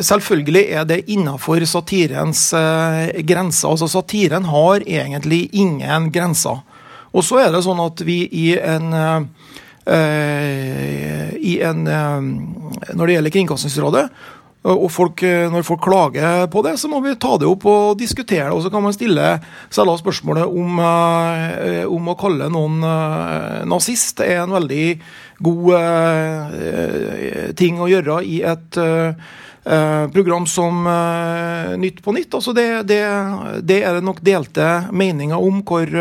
Selvfølgelig 0.00 0.64
er 0.72 0.86
det 0.88 1.04
innafor 1.12 1.64
satirens 1.68 2.52
eh, 2.56 3.20
grenser. 3.26 3.68
Altså 3.68 3.88
Satiren 3.90 4.48
har 4.48 4.84
egentlig 4.86 5.48
ingen 5.52 6.10
grenser. 6.12 6.62
Og 7.10 7.24
så 7.26 7.40
er 7.44 7.52
det 7.52 7.64
sånn 7.66 7.80
at 7.82 8.00
vi 8.06 8.22
i 8.24 8.52
en, 8.56 8.92
eh, 9.84 11.32
i 11.36 11.60
en 11.66 11.86
eh, 11.86 12.20
Når 12.94 13.06
det 13.06 13.14
gjelder 13.16 13.34
Kringkastingsrådet, 13.34 14.10
og 14.60 14.90
folk, 14.92 15.22
når 15.24 15.64
folk 15.64 15.80
klager 15.80 16.42
på 16.52 16.60
det, 16.60 16.74
så 16.76 16.84
må 16.92 16.98
vi 17.00 17.14
ta 17.16 17.38
det 17.40 17.46
opp 17.48 17.64
og 17.64 17.96
diskutere 17.96 18.50
det. 18.50 18.52
Og 18.52 18.60
så 18.60 18.68
kan 18.68 18.84
man 18.84 18.92
stille 18.92 19.40
seg 19.72 19.88
da 19.88 19.94
spørsmålet 19.96 20.44
om, 20.44 20.76
om 21.96 22.10
å 22.12 22.16
kalle 22.20 22.50
noen 22.52 22.76
nazist 23.72 24.20
er 24.20 24.42
en 24.42 24.52
veldig 24.52 25.00
god 25.48 25.72
ting 27.56 27.80
å 27.80 27.88
gjøre 27.88 28.20
i 28.28 28.42
et 28.52 28.76
program 29.64 30.46
som 30.46 30.86
eh, 30.86 31.78
Nytt 31.78 32.02
på 32.02 32.12
nytt. 32.12 32.34
Altså 32.34 32.52
det, 32.56 32.82
det, 32.88 33.02
det, 33.62 33.82
er 33.82 33.98
det 33.98 34.06
nok 34.06 34.22
delte 34.24 34.68
meninger 34.92 35.36
om 35.36 35.60
hvor, 35.66 35.92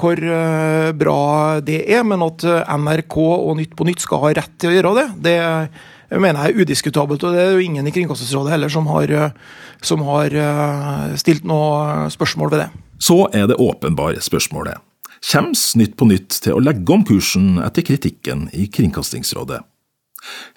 hvor 0.00 0.24
eh, 0.24 0.88
bra 0.96 1.20
det 1.64 1.82
er. 1.84 2.06
Men 2.08 2.24
at 2.24 2.46
NRK 2.78 3.18
og 3.20 3.54
Nytt 3.60 3.76
på 3.76 3.86
nytt 3.88 4.04
skal 4.04 4.24
ha 4.24 4.32
rett 4.40 4.56
til 4.56 4.72
å 4.72 4.76
gjøre 4.78 4.96
det, 5.02 5.06
det 5.28 6.18
mener 6.18 6.48
jeg 6.48 6.54
er 6.56 6.64
udiskutabelt. 6.64 7.28
Og 7.28 7.36
det 7.36 7.44
er 7.44 7.56
jo 7.56 7.68
ingen 7.68 7.86
i 7.86 7.94
Kringkastingsrådet 7.94 8.56
heller 8.56 8.72
som 8.72 8.88
har, 8.88 9.14
som 9.84 10.04
har 10.08 10.36
stilt 11.20 11.44
noe 11.48 12.08
spørsmål 12.14 12.54
ved 12.54 12.64
det. 12.64 12.68
Så 13.04 13.26
er 13.36 13.50
det 13.50 13.60
åpenbare 13.60 14.22
spørsmålet. 14.24 14.80
Kommer 15.28 15.78
Nytt 15.78 15.96
på 15.98 16.06
nytt 16.08 16.40
til 16.44 16.56
å 16.56 16.62
legge 16.62 16.94
om 16.94 17.02
kursen 17.04 17.58
etter 17.60 17.84
kritikken 17.84 18.48
i 18.56 18.70
Kringkastingsrådet? 18.72 19.60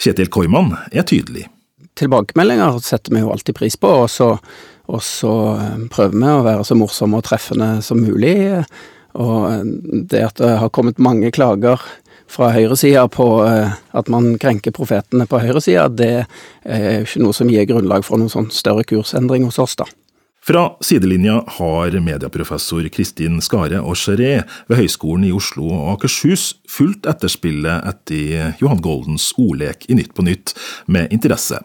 Kjetil 0.01 0.29
Koiman 0.31 0.77
er 0.93 1.03
tydelig 1.05 1.50
tilbakemeldinger 2.00 2.79
setter 2.83 3.13
vi 3.13 3.24
jo 3.24 3.31
alltid 3.33 3.57
pris 3.57 3.77
på, 3.79 3.91
og 4.03 4.10
så, 4.10 4.33
og 4.91 5.03
så 5.05 5.33
eh, 5.55 5.83
prøver 5.91 6.17
vi 6.17 6.31
å 6.31 6.45
være 6.48 6.65
så 6.67 6.77
morsomme 6.79 7.19
og 7.19 7.27
treffende 7.27 7.74
som 7.86 8.01
mulig. 8.01 8.36
Og 9.19 9.38
eh, 9.51 9.65
det 10.12 10.25
at 10.29 10.41
det 10.41 10.55
har 10.62 10.74
kommet 10.74 11.01
mange 11.01 11.33
klager 11.36 11.81
fra 12.31 12.51
høyresida 12.55 13.07
på 13.12 13.27
eh, 13.45 13.74
at 13.98 14.12
man 14.12 14.36
krenker 14.41 14.75
profetene 14.75 15.27
på 15.27 15.41
høyresida, 15.43 15.89
det 15.91 16.13
er 16.63 17.01
jo 17.01 17.07
ikke 17.10 17.25
noe 17.25 17.36
som 17.36 17.51
gir 17.51 17.67
grunnlag 17.69 18.07
for 18.07 18.21
noen 18.21 18.31
sånn 18.31 18.51
større 18.55 18.88
kursendring 18.88 19.48
hos 19.50 19.60
oss, 19.62 19.75
da. 19.79 19.89
Fra 20.41 20.71
sidelinja 20.81 21.36
har 21.60 21.93
medieprofessor 22.01 22.88
Kristin 22.89 23.36
Skare 23.45 23.77
og 23.83 23.91
Aucheret 23.93 24.50
ved 24.71 24.79
Høgskolen 24.79 25.27
i 25.27 25.33
Oslo 25.38 25.67
og 25.69 25.91
Akershus 25.91 26.48
fulgt 26.65 27.05
etterspillet 27.05 27.86
etter 27.91 28.55
Johan 28.57 28.81
Goldens 28.81 29.27
ordlek 29.38 29.86
i 29.86 30.00
Nytt 30.00 30.15
på 30.17 30.25
nytt 30.25 30.55
med 30.89 31.13
interesse. 31.13 31.62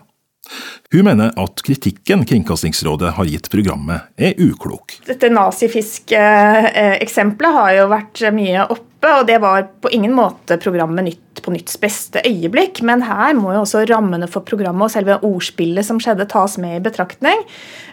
Hun 0.93 1.05
mener 1.09 1.29
at 1.37 1.63
kritikken 1.67 2.25
Kringkastingsrådet 2.29 3.11
har 3.17 3.27
gitt 3.29 3.51
programmet, 3.53 4.01
er 4.17 4.35
uklok. 4.39 4.93
Dette 5.07 5.29
nazifisk-eksempelet 5.33 7.53
har 7.59 7.71
jo 7.81 7.87
vært 7.91 8.33
mye 8.37 8.63
oppe, 8.71 9.13
og 9.13 9.27
det 9.29 9.39
var 9.43 9.63
på 9.83 9.89
ingen 9.95 10.15
måte 10.17 10.59
programmet 10.63 11.05
Nytt 11.07 11.25
på 11.45 11.51
nytts 11.55 11.77
beste 11.83 12.19
øyeblikk. 12.27 12.75
Men 12.87 12.99
her 13.07 13.35
må 13.39 13.49
jo 13.55 13.61
også 13.65 13.79
rammene 13.91 14.29
for 14.31 14.41
programmet 14.47 14.85
og 14.89 14.95
selve 14.95 15.15
ordspillet 15.27 15.85
som 15.87 15.99
skjedde, 16.03 16.31
tas 16.31 16.55
med 16.63 16.73
i 16.79 16.85
betraktning. 16.85 17.39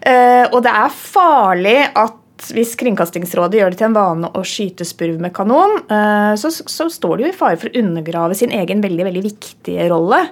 Eh, 0.01 0.45
og 0.49 0.59
det 0.65 0.73
er 0.73 0.97
farlig 0.97 1.79
at 1.91 2.13
hvis 2.51 2.73
Kringkastingsrådet 2.79 3.59
gjør 3.59 3.71
det 3.71 3.79
til 3.79 3.87
en 3.87 3.95
vane 3.95 4.29
å 4.35 4.41
skyte 4.47 4.85
spurv 4.87 5.19
med 5.21 5.33
kanon, 5.35 5.77
eh, 5.85 6.33
så, 6.39 6.51
så 6.51 6.89
står 6.91 7.17
de 7.17 7.27
jo 7.27 7.31
i 7.31 7.37
fare 7.37 7.59
for 7.61 7.69
å 7.69 7.83
undergrave 7.83 8.35
sin 8.37 8.53
egen 8.55 8.81
veldig, 8.83 9.05
veldig 9.07 9.23
viktige 9.23 9.87
rolle. 9.91 10.25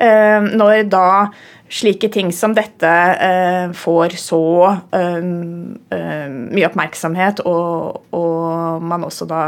Eh, 0.00 0.38
når 0.54 0.86
da 0.92 1.08
slike 1.70 2.08
ting 2.10 2.32
som 2.34 2.54
dette 2.54 2.90
eh, 2.90 3.72
får 3.76 4.16
så 4.18 4.42
eh, 4.92 5.20
eh, 5.94 6.30
mye 6.30 6.66
oppmerksomhet, 6.66 7.44
og, 7.46 8.00
og, 8.16 8.82
man 8.82 9.04
også 9.06 9.26
da 9.30 9.42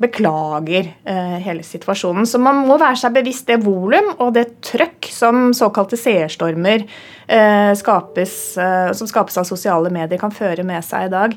beklager 0.00 0.88
eh, 1.04 1.36
hele 1.44 1.64
situasjonen. 1.66 2.26
Så 2.28 2.40
man 2.40 2.62
må 2.68 2.78
være 2.80 2.96
seg 3.02 3.16
bevisst 3.18 3.50
det 3.50 3.58
volum 3.64 4.14
og 4.16 4.32
det 4.38 4.46
trøkk 4.64 5.10
som 5.12 5.50
såkalte 5.56 5.98
seerstormer 6.00 6.86
eh, 6.86 7.72
skapes, 7.76 8.38
eh, 8.62 8.90
som 8.96 9.10
skapes 9.10 9.36
av 9.42 9.48
sosiale 9.48 9.92
medier, 9.92 10.20
kan 10.20 10.34
føre 10.34 10.64
med 10.66 10.84
seg 10.86 11.10
i 11.10 11.12
dag. 11.12 11.36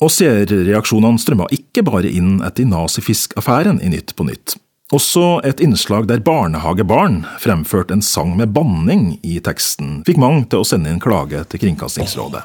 Og 0.00 0.08
seerreaksjonene 0.14 1.20
strømma 1.20 1.50
ikke 1.52 1.84
bare 1.84 2.08
inn 2.08 2.38
etter 2.46 2.68
nazifisk-affæren 2.68 3.82
i 3.84 3.92
Nytt 3.92 4.16
på 4.16 4.24
Nytt. 4.30 4.56
Også 4.90 5.38
et 5.46 5.60
innslag 5.62 6.08
der 6.10 6.18
barnehagebarn 6.18 7.20
fremførte 7.38 7.94
en 7.94 8.00
sang 8.02 8.32
med 8.34 8.50
banning 8.50 9.20
i 9.22 9.36
teksten, 9.38 10.00
fikk 10.02 10.16
mange 10.18 10.48
til 10.50 10.64
å 10.64 10.66
sende 10.66 10.90
inn 10.90 10.98
klage 10.98 11.44
til 11.46 11.62
Kringkastingsrådet. 11.62 12.42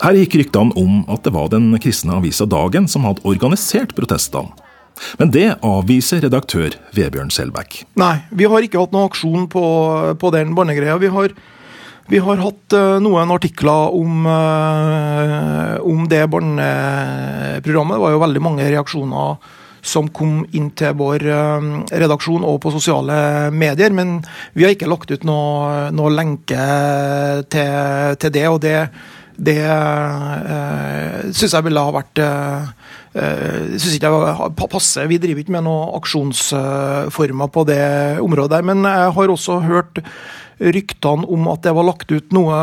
Her 0.00 0.18
gikk 0.18 0.34
ryktene 0.40 0.74
om 0.80 1.04
at 1.06 1.22
det 1.22 1.30
var 1.36 1.46
den 1.54 1.70
kristne 1.78 2.18
avisa 2.18 2.48
Dagen 2.50 2.90
som 2.90 3.06
hadde 3.06 3.22
organisert 3.22 3.94
protestene. 3.94 4.50
Men 5.20 5.32
det 5.34 5.46
avviser 5.66 6.24
redaktør 6.24 6.74
Vebjørn 6.96 7.32
Selbekk. 7.34 7.82
Nei, 8.00 8.16
vi 8.36 8.48
har 8.50 8.66
ikke 8.66 8.82
hatt 8.82 8.94
noen 8.94 9.10
aksjon 9.10 9.46
på, 9.52 9.64
på 10.20 10.32
den 10.34 10.54
barnegreia. 10.56 10.98
Vi 11.00 11.12
har, 11.12 11.34
vi 12.10 12.20
har 12.24 12.42
hatt 12.42 12.76
uh, 12.76 12.98
noen 13.02 13.32
artikler 13.34 13.96
om, 13.96 14.26
uh, 14.26 15.78
om 15.86 16.04
det 16.10 16.26
barneprogrammet. 16.32 17.96
Det 17.96 18.04
var 18.04 18.14
jo 18.16 18.24
veldig 18.26 18.44
mange 18.44 18.68
reaksjoner 18.68 19.56
som 19.80 20.10
kom 20.12 20.42
inn 20.52 20.68
til 20.76 20.92
vår 20.98 21.24
uh, 21.24 21.70
redaksjon 22.02 22.44
og 22.44 22.60
på 22.64 22.72
sosiale 22.74 23.48
medier. 23.54 23.94
Men 23.96 24.18
vi 24.52 24.66
har 24.66 24.76
ikke 24.76 24.90
lagt 24.90 25.12
ut 25.12 25.24
noe, 25.28 25.88
noe 25.96 26.12
lenke 26.12 26.68
til, 27.48 28.20
til, 28.20 28.36
det. 28.36 28.46
og 28.50 28.60
det 28.64 28.76
det 29.40 29.56
uh, 29.64 31.30
syns 31.32 31.54
jeg 31.54 31.64
ville 31.64 31.80
ha 31.80 31.94
vært 31.94 32.20
uh, 32.20 32.72
uh, 33.14 33.76
synes 33.76 33.94
ikke 33.96 34.10
jeg 34.10 34.52
passer. 34.60 35.10
Vi 35.10 35.18
driver 35.22 35.40
ikke 35.42 35.56
med 35.56 35.64
noen 35.66 35.94
aksjonsformer 36.00 37.48
på 37.54 37.60
det 37.68 37.84
området 38.22 38.54
der. 38.56 38.64
Men 38.70 38.78
jeg 38.86 39.10
har 39.16 39.26
også 39.34 39.54
hørt 39.66 39.94
ryktene 40.60 41.24
om 41.32 41.42
at 41.48 41.62
det 41.64 41.76
var 41.76 41.88
lagt 41.88 42.08
ut 42.12 42.32
noe 42.36 42.56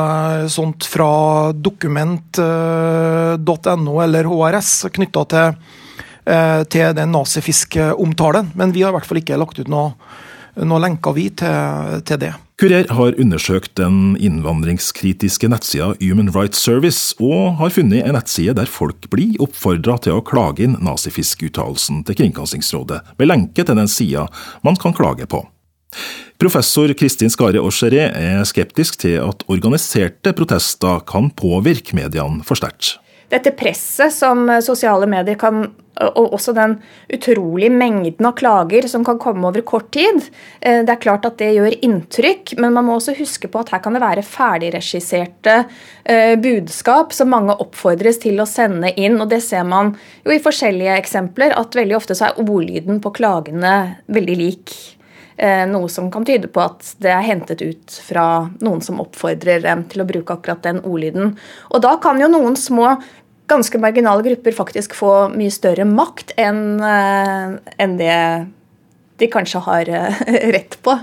sånt 0.53 0.81
fra 0.85 1.11
dokument.no 1.53 3.93
eller 4.03 4.23
HRS 4.29 4.69
knytta 4.93 5.21
til, 5.33 5.47
til 6.69 6.87
den 6.99 7.09
nazifisk-omtalen. 7.15 8.45
Men 8.53 8.73
vi 8.75 8.81
har 8.85 8.91
i 8.93 8.95
hvert 8.99 9.09
fall 9.09 9.21
ikke 9.23 9.41
lagt 9.41 9.57
ut 9.57 9.71
noe, 9.73 9.89
noe 10.65 10.81
lenker 10.81 11.15
vi 11.17 11.29
til, 11.29 12.01
til 12.07 12.21
det. 12.21 12.33
Kurer 12.57 12.87
har 12.89 13.19
undersøkt 13.21 13.75
den 13.77 14.15
innvandringskritiske 14.17 15.49
nettsida 15.51 15.91
Human 16.01 16.31
Rights 16.33 16.63
Service, 16.65 17.13
og 17.21 17.59
har 17.59 17.73
funnet 17.75 18.01
en 18.01 18.17
nettside 18.17 18.55
der 18.57 18.71
folk 18.71 19.05
blir 19.13 19.37
oppfordra 19.43 19.99
til 20.01 20.17
å 20.17 20.23
klage 20.25 20.65
inn 20.65 20.79
nazifisk-uttalelsen 20.81 22.01
til 22.07 22.17
Kringkastingsrådet, 22.17 23.03
med 23.19 23.29
lenke 23.29 23.61
til 23.61 23.77
den 23.77 23.91
sida 23.91 24.25
man 24.65 24.79
kan 24.81 24.97
klage 24.97 25.29
på. 25.29 25.43
Professor 26.41 26.89
Kristin 26.97 27.31
Skare 27.33 27.61
Aucheret 27.61 28.17
er 28.17 28.41
skeptisk 28.45 28.99
til 29.01 29.19
at 29.21 29.45
organiserte 29.49 30.33
protester 30.37 31.05
kan 31.09 31.29
påvirke 31.33 31.97
mediene 31.97 32.41
for 32.45 32.57
sterkt 32.57 32.97
dette 33.33 33.51
presset 33.57 34.13
som 34.13 34.47
sosiale 34.63 35.09
medier 35.09 35.39
kan 35.39 35.65
og 35.97 36.33
også 36.35 36.53
den 36.55 36.75
utrolige 37.13 37.71
mengden 37.73 38.27
av 38.29 38.35
klager 38.37 38.87
som 38.89 39.05
kan 39.05 39.19
komme 39.21 39.47
over 39.49 39.63
kort 39.67 39.89
tid. 39.95 40.21
Eh, 40.61 40.83
det 40.85 40.93
er 40.93 41.01
klart 41.01 41.25
at 41.27 41.39
det 41.41 41.53
gjør 41.55 41.77
inntrykk, 41.85 42.55
men 42.61 42.75
man 42.75 42.87
må 42.87 42.97
også 42.97 43.15
huske 43.17 43.49
på 43.51 43.61
at 43.61 43.71
her 43.73 43.81
kan 43.83 43.97
det 43.97 44.03
være 44.03 44.25
ferdigregisserte 44.25 45.57
eh, 46.03 46.35
budskap 46.41 47.15
som 47.15 47.31
mange 47.33 47.55
oppfordres 47.63 48.21
til 48.23 48.41
å 48.41 48.49
sende 48.49 48.93
inn. 48.95 49.19
og 49.21 49.31
Det 49.33 49.41
ser 49.45 49.65
man 49.67 49.95
jo 50.25 50.35
i 50.35 50.43
forskjellige 50.43 50.99
eksempler, 51.01 51.55
at 51.57 51.77
veldig 51.77 51.97
ofte 51.97 52.17
så 52.17 52.29
er 52.29 52.43
ordlyden 52.43 53.01
på 53.03 53.15
klagene 53.17 53.77
veldig 54.13 54.37
lik. 54.37 54.77
Eh, 55.37 55.63
noe 55.69 55.89
som 55.89 56.09
kan 56.09 56.25
tyde 56.25 56.49
på 56.49 56.63
at 56.63 56.95
det 57.03 57.11
er 57.13 57.25
hentet 57.25 57.61
ut 57.61 57.97
fra 58.07 58.47
noen 58.57 58.81
som 58.81 59.01
oppfordrer 59.03 59.61
dem 59.61 59.83
til 59.91 60.01
å 60.01 60.07
bruke 60.09 60.33
akkurat 60.33 60.63
den 60.65 60.81
ordlyden. 60.81 61.35
Og 61.69 61.83
da 61.85 61.93
kan 62.01 62.17
jo 62.21 62.29
noen 62.31 62.57
små 62.57 62.95
ganske 63.47 63.79
marginale 63.79 64.25
grupper 64.25 64.55
faktisk 64.57 64.97
få 64.97 65.29
mye 65.37 65.53
større 65.53 65.85
makt 65.87 66.33
enn 66.41 66.81
en 66.83 67.93
det 68.01 68.17
de 69.17 69.29
kanskje 69.31 69.61
har 69.65 69.89
eh, 69.89 70.23
rett 70.55 70.77
på. 70.85 70.95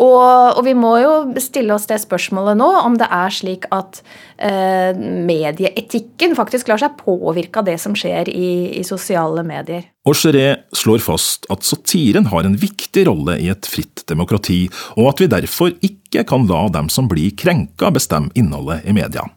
Og, 0.00 0.56
og, 0.56 0.60
vi 0.64 0.72
må 0.78 0.94
jo 1.02 1.12
stille 1.42 1.74
oss 1.74 1.86
det 1.90 1.98
spørsmålet 2.00 2.56
nå, 2.56 2.68
om 2.86 2.96
det 2.98 3.08
er 3.12 3.34
slik 3.34 3.66
at 3.74 4.00
eh, 4.40 4.96
medieetikken 4.96 6.36
faktisk 6.38 6.70
lar 6.70 6.80
seg 6.80 6.96
påvirke 7.00 7.60
av 7.60 7.68
det 7.68 7.76
som 7.82 7.96
skjer 7.98 8.30
i, 8.32 8.50
i 8.80 8.84
sosiale 8.86 9.44
medier. 9.46 9.84
Aucheret 10.08 10.64
slår 10.76 11.02
fast 11.04 11.44
at 11.52 11.66
satiren 11.68 12.30
har 12.32 12.48
en 12.48 12.56
viktig 12.56 13.04
rolle 13.10 13.36
i 13.42 13.50
et 13.52 13.68
fritt 13.68 14.06
demokrati, 14.08 14.64
og 14.96 15.12
at 15.12 15.24
vi 15.24 15.32
derfor 15.36 15.74
ikke 15.84 16.24
kan 16.28 16.48
la 16.48 16.64
dem 16.72 16.88
som 16.92 17.10
blir 17.10 17.36
krenka 17.36 17.92
bestemme 17.92 18.32
innholdet 18.38 18.88
i 18.88 18.96
media. 18.96 19.28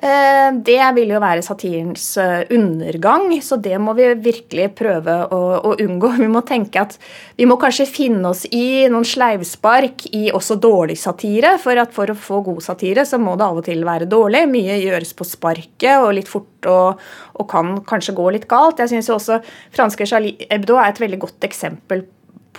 Eh, 0.00 0.48
det 0.64 0.80
vil 0.96 1.10
jo 1.12 1.18
være 1.20 1.42
satirens 1.44 2.04
eh, 2.16 2.46
undergang, 2.56 3.34
så 3.44 3.58
det 3.60 3.76
må 3.82 3.92
vi 3.98 4.06
virkelig 4.24 4.70
prøve 4.78 5.16
å, 5.28 5.40
å, 5.60 5.74
unngå. 5.76 6.14
Vi 6.22 6.28
må 6.30 6.40
tenke 6.46 6.80
at 6.80 6.94
vi 7.36 7.46
må 7.48 7.58
kanskje 7.60 7.84
finne 7.88 8.30
oss 8.32 8.46
i 8.48 8.86
noen 8.92 9.04
sleivspark 9.04 10.06
i 10.16 10.30
også 10.36 10.56
dårlig 10.60 10.96
satire. 11.00 11.52
For 11.60 11.80
at 11.80 11.92
for 11.92 12.12
å 12.12 12.16
få 12.16 12.40
god 12.46 12.62
satire, 12.64 13.04
så 13.08 13.20
må 13.20 13.34
det 13.36 13.46
av 13.46 13.60
og 13.60 13.66
til 13.66 13.84
være 13.84 14.08
dårlig. 14.08 14.46
Mye 14.48 14.78
gjøres 14.80 15.12
på 15.16 15.26
sparket 15.28 16.00
og 16.00 16.14
litt 16.16 16.30
fort 16.30 16.68
og, 16.70 17.02
og 17.36 17.50
kan 17.50 17.76
kanskje 17.88 18.16
gå 18.16 18.30
litt 18.36 18.48
galt. 18.48 18.80
Jeg 18.80 18.94
syns 18.94 19.12
også 19.12 19.40
franske 19.76 20.08
Charlie 20.08 20.48
Hebdo 20.48 20.80
er 20.80 20.94
et 20.94 21.02
veldig 21.02 21.20
godt 21.26 21.48
eksempel 21.48 22.06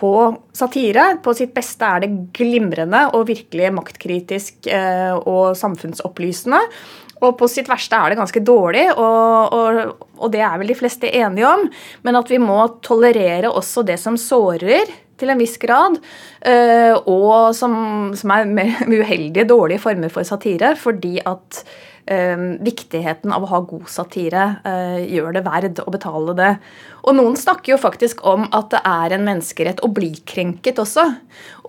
på 0.01 0.13
satire. 0.57 1.17
På 1.23 1.33
sitt 1.37 1.53
beste 1.53 1.85
er 1.85 2.03
det 2.03 2.11
glimrende 2.37 3.07
og 3.17 3.27
virkelig 3.29 3.69
maktkritisk 3.77 4.69
eh, 4.71 5.13
og 5.13 5.53
samfunnsopplysende. 5.59 6.61
Og 7.21 7.37
på 7.37 7.49
sitt 7.51 7.69
verste 7.69 7.97
er 7.97 8.11
det 8.11 8.17
ganske 8.17 8.41
dårlig, 8.45 8.87
og, 8.95 9.53
og, 9.53 10.07
og, 10.17 10.27
det 10.33 10.41
er 10.41 10.57
vel 10.57 10.73
de 10.73 10.77
fleste 10.79 11.11
enige 11.21 11.45
om. 11.47 11.67
Men 12.05 12.17
at 12.17 12.31
vi 12.33 12.41
må 12.41 12.57
tolerere 12.81 13.51
også 13.51 13.85
det 13.85 13.99
som 14.01 14.17
sårer, 14.19 14.89
til 15.21 15.29
en 15.29 15.41
viss 15.41 15.59
grad. 15.61 15.99
Øh, 16.49 16.95
og 17.05 17.53
som, 17.53 17.75
som 18.17 18.33
er 18.33 18.49
uheldige, 19.01 19.45
dårlige 19.45 19.83
former 19.83 20.09
for 20.09 20.25
satire. 20.27 20.73
Fordi 20.79 21.19
at 21.21 21.61
øh, 22.09 22.47
viktigheten 22.65 23.33
av 23.35 23.45
å 23.45 23.51
ha 23.51 23.59
god 23.69 23.85
satire 23.91 24.47
øh, 24.65 24.97
gjør 25.11 25.37
det 25.37 25.45
verd 25.45 25.83
å 25.85 25.93
betale 25.93 26.35
det. 26.39 26.49
Og 27.05 27.17
noen 27.17 27.37
snakker 27.39 27.75
jo 27.75 27.81
faktisk 27.81 28.25
om 28.27 28.47
at 28.49 28.73
det 28.73 28.81
er 28.87 29.15
en 29.15 29.27
menneskerett 29.29 29.85
å 29.85 29.91
bli 29.93 30.11
krenket 30.25 30.81
også. 30.81 31.05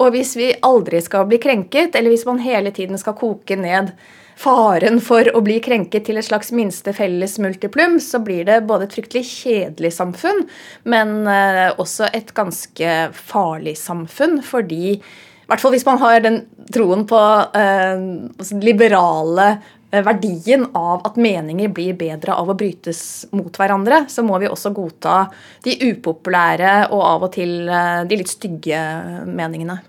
Og 0.01 0.17
hvis 0.17 0.35
vi 0.41 0.55
aldri 0.65 1.05
skal 1.05 1.29
bli 1.29 1.41
krenket, 1.43 1.97
eller 1.97 2.13
hvis 2.13 2.27
man 2.29 2.41
hele 2.41 2.73
tiden 2.75 3.01
skal 3.01 3.19
koke 3.21 3.61
ned 3.61 3.93
faren 4.41 5.01
for 5.05 5.29
å 5.35 5.43
bli 5.45 5.59
krenket 5.65 6.07
til 6.09 6.21
et 6.21 6.27
slags 6.27 6.53
minste 6.55 6.95
felles 6.97 7.39
multiplum, 7.43 7.99
så 8.03 8.23
blir 8.25 8.47
det 8.49 8.63
både 8.69 8.89
et 8.89 8.97
fryktelig 8.97 9.25
kjedelig 9.29 9.93
samfunn, 9.99 10.47
men 10.89 11.21
eh, 11.31 11.69
også 11.77 12.11
et 12.13 12.33
ganske 12.37 12.97
farlig 13.17 13.77
samfunn, 13.81 14.41
fordi 14.47 14.97
i 15.43 15.51
hvert 15.51 15.61
fall 15.61 15.75
hvis 15.75 15.85
man 15.85 16.01
har 16.01 16.21
den 16.25 16.43
troen 16.73 17.03
på 17.09 17.19
eh, 17.59 18.03
altså 18.39 18.59
liberale 18.63 19.49
eh, 19.91 20.01
verdien 20.07 20.69
av 20.79 21.03
at 21.09 21.19
meninger 21.21 21.73
blir 21.75 21.99
bedre 21.99 22.37
av 22.39 22.53
å 22.53 22.57
brytes 22.57 23.03
mot 23.37 23.53
hverandre, 23.61 24.05
så 24.09 24.25
må 24.25 24.39
vi 24.41 24.49
også 24.49 24.73
godta 24.73 25.27
de 25.67 25.77
upopulære 25.91 26.77
og 26.95 27.03
av 27.09 27.27
og 27.29 27.35
til 27.35 27.67
eh, 27.69 28.05
de 28.09 28.21
litt 28.23 28.33
stygge 28.33 28.81
meningene. 29.29 29.81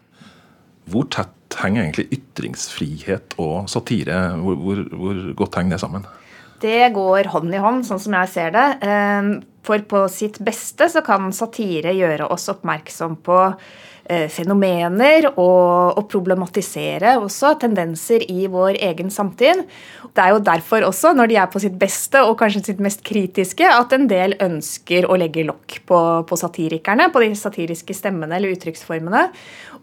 Hvor 0.91 1.07
tett 1.13 1.37
henger 1.61 1.85
egentlig 1.85 2.07
ytringsfrihet 2.17 3.37
og 3.41 3.69
satire? 3.71 4.19
Hvor, 4.41 4.59
hvor, 4.59 4.83
hvor, 4.99 5.23
godt 5.43 5.57
henger 5.59 5.77
det 5.77 5.83
sammen? 5.83 6.05
Det 6.63 6.93
går 6.95 7.29
hånd 7.33 7.53
i 7.53 7.61
hånd, 7.61 7.83
sånn 7.87 8.01
som 8.01 8.15
jeg 8.15 8.31
ser 8.31 8.53
det. 8.55 8.67
Ehm, 8.87 9.33
for 9.63 9.83
på 9.87 10.05
sitt 10.11 10.39
beste 10.43 10.89
så 10.91 11.03
kan 11.05 11.31
satire 11.35 11.93
gjøre 11.95 12.29
oss 12.31 12.49
oppmerksom 12.51 13.17
på 13.23 13.39
fenomener 14.03 15.29
og, 15.31 15.97
og, 15.97 16.03
problematisere 16.11 17.15
også 17.21 17.53
tendenser 17.61 18.25
i 18.27 18.47
vår 18.51 18.75
egen 18.83 19.11
samtid. 19.13 19.63
Det 20.13 20.21
er 20.21 20.33
jo 20.33 20.41
derfor 20.43 20.83
også, 20.89 21.13
når 21.15 21.31
de 21.31 21.37
er 21.39 21.51
på 21.51 21.61
sitt 21.63 21.77
beste 21.79 22.21
og 22.27 22.35
kanskje 22.41 22.65
sitt 22.67 22.81
mest 22.83 23.03
kritiske, 23.07 23.63
at 23.63 23.95
en 23.95 24.09
del 24.11 24.35
ønsker 24.43 25.07
å 25.07 25.17
legge 25.19 25.45
lokk 25.47 25.79
på, 25.89 25.99
på 26.27 26.39
satirikerne, 26.39 27.07
på 27.13 27.23
de 27.23 27.31
satiriske 27.39 27.95
stemmene 27.97 28.37
eller 28.37 28.57
uttrykksformene. 28.57 29.23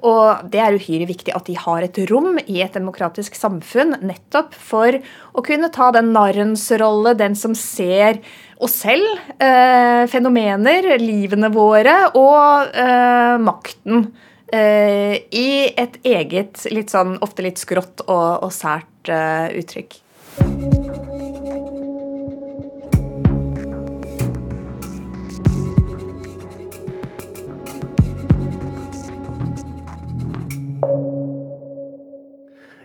Og 0.07 0.51
det 0.53 0.61
er 0.63 0.77
uhyre 0.77 1.09
viktig 1.09 1.35
at 1.37 1.49
de 1.49 1.57
har 1.61 1.85
et 1.85 1.99
rom 2.11 2.39
i 2.47 2.61
et 2.65 2.77
demokratisk 2.77 3.37
samfunn 3.37 3.99
nettopp 4.01 4.55
for 4.57 4.97
å 4.97 5.45
kunne 5.45 5.73
ta 5.75 5.91
den 5.97 6.15
narrens 6.17 6.69
rolle, 6.81 7.17
den 7.19 7.37
som 7.37 7.57
ser 7.57 8.23
oss 8.61 8.77
selv, 8.85 9.21
eh, 9.41 10.05
fenomener, 10.11 10.93
livene 11.01 11.51
våre 11.55 11.97
og 12.19 12.75
eh, 12.77 13.37
makten 13.41 14.11
eh, 14.53 15.17
i 15.33 15.51
et 15.75 16.01
eget, 16.05 16.67
litt 16.75 16.93
sånn, 16.93 17.17
ofte 17.25 17.47
litt 17.47 17.61
skrått 17.63 18.05
og, 18.07 18.45
og 18.47 18.53
sært 18.55 19.13
eh, 19.13 19.49
uttrykk. 19.63 20.01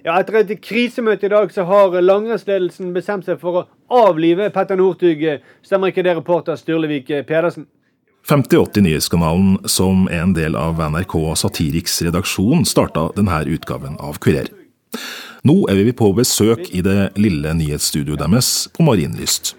Ja, 0.05 0.19
Etter 0.21 0.43
et 0.43 0.59
krisemøte 0.61 1.25
i 1.25 1.31
dag 1.33 1.49
så 1.49 1.63
har 1.65 1.95
langrennsledelsen 1.97 2.91
bestemt 2.93 3.25
seg 3.25 3.39
for 3.41 3.57
å 3.57 3.63
avlive 4.05 4.51
Petter 4.53 4.77
Northug. 4.77 5.23
Stemmer 5.65 5.89
ikke 5.89 6.03
det, 6.05 6.13
reporter 6.19 6.59
Sturlevik 6.61 7.09
Pedersen? 7.25 7.65
5080 8.29 8.85
Nyhetskanalen, 8.85 9.57
som 9.65 10.05
er 10.13 10.21
en 10.21 10.35
del 10.37 10.57
av 10.57 10.77
NRK 10.77 11.17
Satiriks 11.41 11.97
redaksjon, 12.05 12.67
starta 12.69 13.07
denne 13.17 13.41
utgaven 13.49 13.97
av 13.97 14.21
Kurer. 14.21 14.51
Nå 15.45 15.57
er 15.73 15.81
vi 15.81 15.97
på 15.97 16.11
besøk 16.17 16.69
i 16.69 16.85
det 16.85 17.15
lille 17.17 17.57
nyhetsstudioet 17.57 18.21
deres 18.21 18.53
på 18.77 18.85
Marienlyst. 18.85 19.55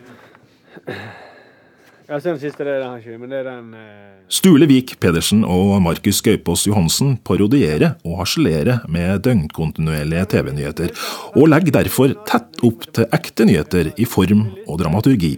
Ja, 2.06 2.20
den 2.22 2.36
siste, 2.38 2.62
det 2.62 2.70
er 2.70 2.84
den 2.84 3.18
men 3.18 3.32
det 3.32 3.40
er 3.40 3.48
den 3.48 3.72
eh... 3.74 4.12
Sturle 4.30 4.68
Vik 4.70 4.92
Pedersen 5.02 5.40
og 5.42 5.72
Markus 5.82 6.20
Gaupås 6.22 6.62
Johansen 6.68 7.16
parodierer 7.26 7.96
og 8.06 8.20
harselerer 8.20 8.84
med 8.86 9.24
døgnkontinuerlige 9.26 10.28
TV-nyheter, 10.30 10.92
og 11.34 11.50
legger 11.50 11.80
derfor 11.80 12.14
tett 12.28 12.62
opp 12.66 12.86
til 12.94 13.10
ekte 13.16 13.46
nyheter 13.48 13.90
i 13.98 14.06
form 14.06 14.44
og 14.68 14.78
dramaturgi. 14.84 15.32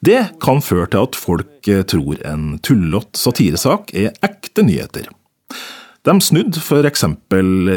Det 0.00 0.22
kan 0.40 0.64
føre 0.64 0.88
til 0.94 1.04
at 1.04 1.18
folk 1.18 1.68
eh, 1.68 1.84
tror 1.84 2.24
en 2.24 2.56
tullete 2.64 3.20
satiresak 3.20 3.92
er 3.92 4.16
ekte 4.24 4.64
nyheter. 4.64 5.12
De 6.08 6.16
snudde 6.24 6.58
f.eks. 6.58 7.04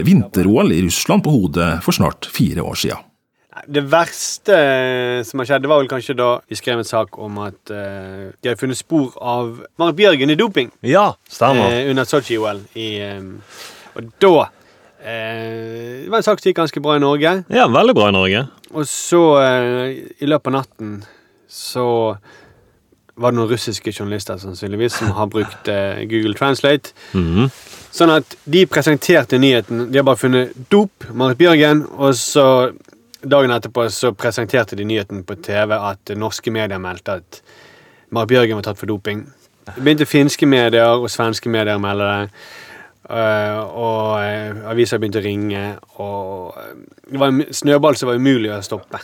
vinter-OL 0.08 0.72
i 0.72 0.80
Russland 0.88 1.28
på 1.28 1.36
hodet 1.36 1.70
for 1.84 2.00
snart 2.00 2.32
fire 2.32 2.64
år 2.64 2.80
siden. 2.80 3.04
Det 3.68 3.86
verste 3.88 4.56
som 5.24 5.40
har 5.40 5.48
skjedd, 5.48 5.64
det 5.64 5.70
var 5.72 5.80
vel 5.80 5.88
kanskje 5.90 6.18
da 6.20 6.28
vi 6.52 6.58
skrev 6.60 6.82
en 6.82 6.88
sak 6.88 7.16
om 7.24 7.38
at 7.46 7.72
uh, 7.72 8.28
de 8.36 8.50
hadde 8.50 8.60
funnet 8.60 8.78
spor 8.78 9.14
av 9.16 9.62
Marit 9.80 9.96
Bjørgen 9.96 10.34
i 10.34 10.36
doping. 10.40 10.74
Ja, 10.84 11.14
stemmer. 11.32 11.72
Uh, 11.72 11.92
under 11.94 12.08
Sotsji-OL. 12.10 12.60
Um, 12.76 13.30
og 13.96 14.10
da 14.20 14.34
uh, 14.44 14.50
Det 15.08 16.12
var 16.12 16.20
en 16.20 16.28
sak 16.28 16.42
som 16.42 16.50
gikk 16.50 16.60
ganske 16.60 16.84
bra 16.84 16.98
i 17.00 17.04
Norge. 17.04 17.32
Ja, 17.48 17.70
veldig 17.72 17.96
bra 17.96 18.10
i 18.12 18.16
Norge. 18.18 18.42
Og 18.76 18.90
så, 18.92 19.22
i 20.20 20.28
løpet 20.28 20.52
av 20.52 20.56
natten, 20.58 20.98
så 21.48 21.86
var 23.16 23.32
det 23.32 23.38
noen 23.38 23.54
russiske 23.54 23.94
journalister 23.96 24.36
sannsynligvis 24.42 24.98
som 25.00 25.14
har 25.16 25.30
brukt 25.32 25.70
Google 26.12 26.36
Translate. 26.36 26.92
Mm 27.14 27.30
-hmm. 27.30 27.54
Sånn 27.96 28.12
at 28.12 28.36
de 28.44 28.66
presenterte 28.66 29.38
nyheten. 29.38 29.92
De 29.92 29.98
har 29.98 30.04
bare 30.04 30.20
funnet 30.20 30.52
dop, 30.72 30.92
Marit 31.14 31.38
Bjørgen, 31.38 31.86
og 31.96 32.16
så 32.16 32.72
Dagen 33.26 33.52
etterpå 33.52 33.88
så 33.90 34.12
presenterte 34.14 34.78
de 34.78 34.86
nyheten 34.86 35.24
på 35.26 35.36
TV 35.42 35.74
at 35.74 36.12
norske 36.18 36.52
medier 36.54 36.82
meldte 36.82 37.20
at 37.22 37.42
Marit 38.14 38.30
Bjørgen 38.30 38.60
var 38.60 38.68
tatt 38.68 38.78
for 38.78 38.90
doping. 38.92 39.24
Det 39.66 39.82
begynte 39.82 40.06
finske 40.06 40.46
medier 40.46 40.94
og 40.94 41.10
svenske 41.10 41.50
medier 41.50 41.80
å 41.80 41.82
melde 41.82 42.10
det. 42.12 42.44
Uh, 43.06 43.60
og 43.78 44.06
uh, 44.18 44.62
aviser 44.72 44.98
begynte 45.02 45.22
å 45.22 45.26
ringe, 45.26 45.64
og 46.02 46.56
det 47.06 47.20
var 47.22 47.34
en 47.34 47.44
snøball 47.54 47.98
som 48.00 48.10
var 48.10 48.18
umulig 48.18 48.50
å 48.50 48.58
stoppe. 48.66 49.02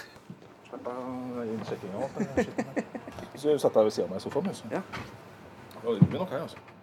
Så 3.38 3.58
satt 3.62 3.74
deg 3.74 3.88
ved 3.88 3.94
siden 3.94 4.08
av 4.08 4.16
meg 4.16 4.18
i 4.18 4.24
sofaen. 4.24 4.50
Ja. 4.74 4.82
Det 5.82 5.86
var 5.86 6.02
nok 6.18 6.34
her, 6.34 6.46
altså. 6.46 6.81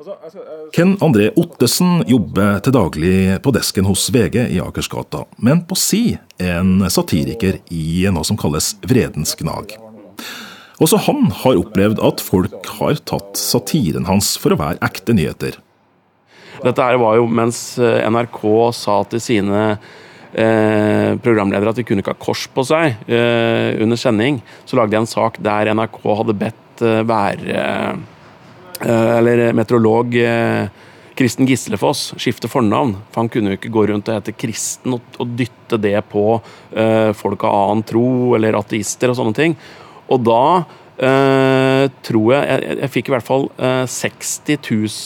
Altså, 0.00 0.40
Ken 0.72 0.94
André 1.04 1.26
Ottesen 1.36 1.98
jobber 2.08 2.62
til 2.64 2.72
daglig 2.72 3.16
på 3.44 3.52
desken 3.52 3.84
hos 3.84 4.06
VG 4.08 4.38
i 4.46 4.60
Akersgata, 4.64 5.26
men 5.44 5.60
på 5.68 5.76
si 5.76 6.14
er 6.40 6.54
en 6.62 6.86
satiriker 6.88 7.58
i 7.68 8.06
noe 8.08 8.24
som 8.24 8.38
kalles 8.40 8.72
Vredens 8.88 9.34
gnag. 9.36 9.74
Også 10.80 10.96
han 11.04 11.28
har 11.42 11.60
opplevd 11.60 12.00
at 12.00 12.22
folk 12.24 12.70
har 12.78 13.02
tatt 13.04 13.36
satiren 13.36 14.08
hans 14.08 14.38
for 14.40 14.54
å 14.54 14.58
være 14.62 14.80
ekte 14.88 15.12
nyheter. 15.18 15.58
Dette 16.64 16.86
her 16.86 16.96
var 17.00 17.18
jo 17.18 17.26
mens 17.28 17.60
eh, 17.76 18.00
NRK 18.08 18.40
sa 18.76 19.02
til 19.10 19.20
sine 19.20 19.66
eh, 19.74 21.12
programledere 21.20 21.74
at 21.74 21.80
de 21.80 21.84
kunne 21.84 22.00
ikke 22.00 22.14
ha 22.16 22.22
kors 22.24 22.46
på 22.54 22.64
seg 22.68 22.96
eh, 23.04 23.76
under 23.84 24.00
sending, 24.00 24.40
så 24.64 24.80
lagde 24.80 24.96
jeg 24.96 25.04
en 25.04 25.12
sak 25.12 25.36
der 25.44 25.74
NRK 25.76 26.00
hadde 26.22 26.38
bedt 26.40 26.84
eh, 26.88 27.04
være 27.04 27.60
eh, 27.60 28.16
Eller 28.88 29.52
meteorolog 29.52 30.14
eh, 30.16 30.70
Kristen 31.20 31.46
Gislefoss 31.46 32.14
skifter 32.16 32.48
fornavn. 32.48 32.94
For 33.10 33.20
han 33.20 33.28
kunne 33.32 33.52
jo 33.52 33.58
ikke 33.58 33.72
gå 33.74 33.86
rundt 33.90 34.08
og 34.08 34.16
hete 34.16 34.32
Kristen 34.32 34.96
og, 34.96 35.04
og 35.20 35.34
dytte 35.36 35.76
det 35.76 35.98
på 36.08 36.24
eh, 36.72 37.10
folk 37.16 37.44
av 37.44 37.56
annen 37.58 37.84
tro 37.84 38.06
eller 38.38 38.56
ateister 38.56 39.12
og 39.12 39.18
sånne 39.18 39.36
ting. 39.36 39.56
Og 40.10 40.24
da 40.24 40.42
eh, 41.00 41.86
tror 42.06 42.32
jeg, 42.34 42.46
jeg 42.50 42.76
Jeg 42.80 42.90
fikk 42.94 43.08
i 43.10 43.14
hvert 43.14 43.26
fall 43.26 43.46
eh, 43.58 43.84
60 43.88 44.58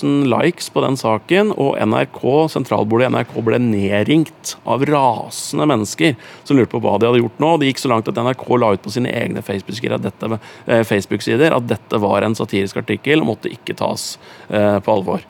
000 0.03 0.27
likes 0.33 0.69
på 0.75 0.83
den 0.85 0.97
saken, 1.01 1.53
og 1.61 1.79
NRK, 1.81 2.21
sentralbordet 2.53 3.09
i 3.09 3.13
NRK 3.15 3.35
ble 3.47 3.61
nedringt 3.63 4.55
av 4.67 4.85
rasende 4.91 5.69
mennesker 5.71 6.17
som 6.45 6.59
lurte 6.59 6.75
på 6.75 6.83
hva 6.85 6.97
de 6.99 7.09
hadde 7.11 7.23
gjort 7.23 7.41
nå. 7.43 7.53
Det 7.63 7.71
gikk 7.73 7.85
så 7.85 7.93
langt 7.93 8.11
at 8.11 8.19
NRK 8.21 8.45
la 8.61 8.73
ut 8.75 8.85
på 8.85 8.93
sine 8.95 9.13
egne 9.15 9.45
Facebook-sider 9.47 9.97
at, 9.99 10.05
dette- 10.11 10.41
eh, 10.67 10.85
Facebook-sider 10.89 11.55
at 11.57 11.71
dette 11.71 12.03
var 12.03 12.27
en 12.27 12.37
satirisk 12.39 12.83
artikkel 12.83 13.23
og 13.23 13.33
måtte 13.35 13.53
ikke 13.53 13.77
tas 13.79 14.15
eh, 14.51 14.79
på 14.85 14.99
alvor. 14.99 15.25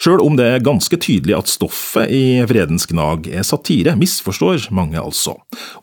Sjøl 0.00 0.22
om 0.24 0.36
det 0.38 0.46
er 0.48 0.62
ganske 0.64 0.96
tydelig 0.96 1.34
at 1.36 1.50
stoffet 1.52 2.08
i 2.08 2.40
Vredens 2.48 2.86
gnag 2.88 3.26
er 3.28 3.44
satire, 3.44 3.92
misforstår 4.00 4.70
mange 4.72 4.96
altså. 4.96 5.34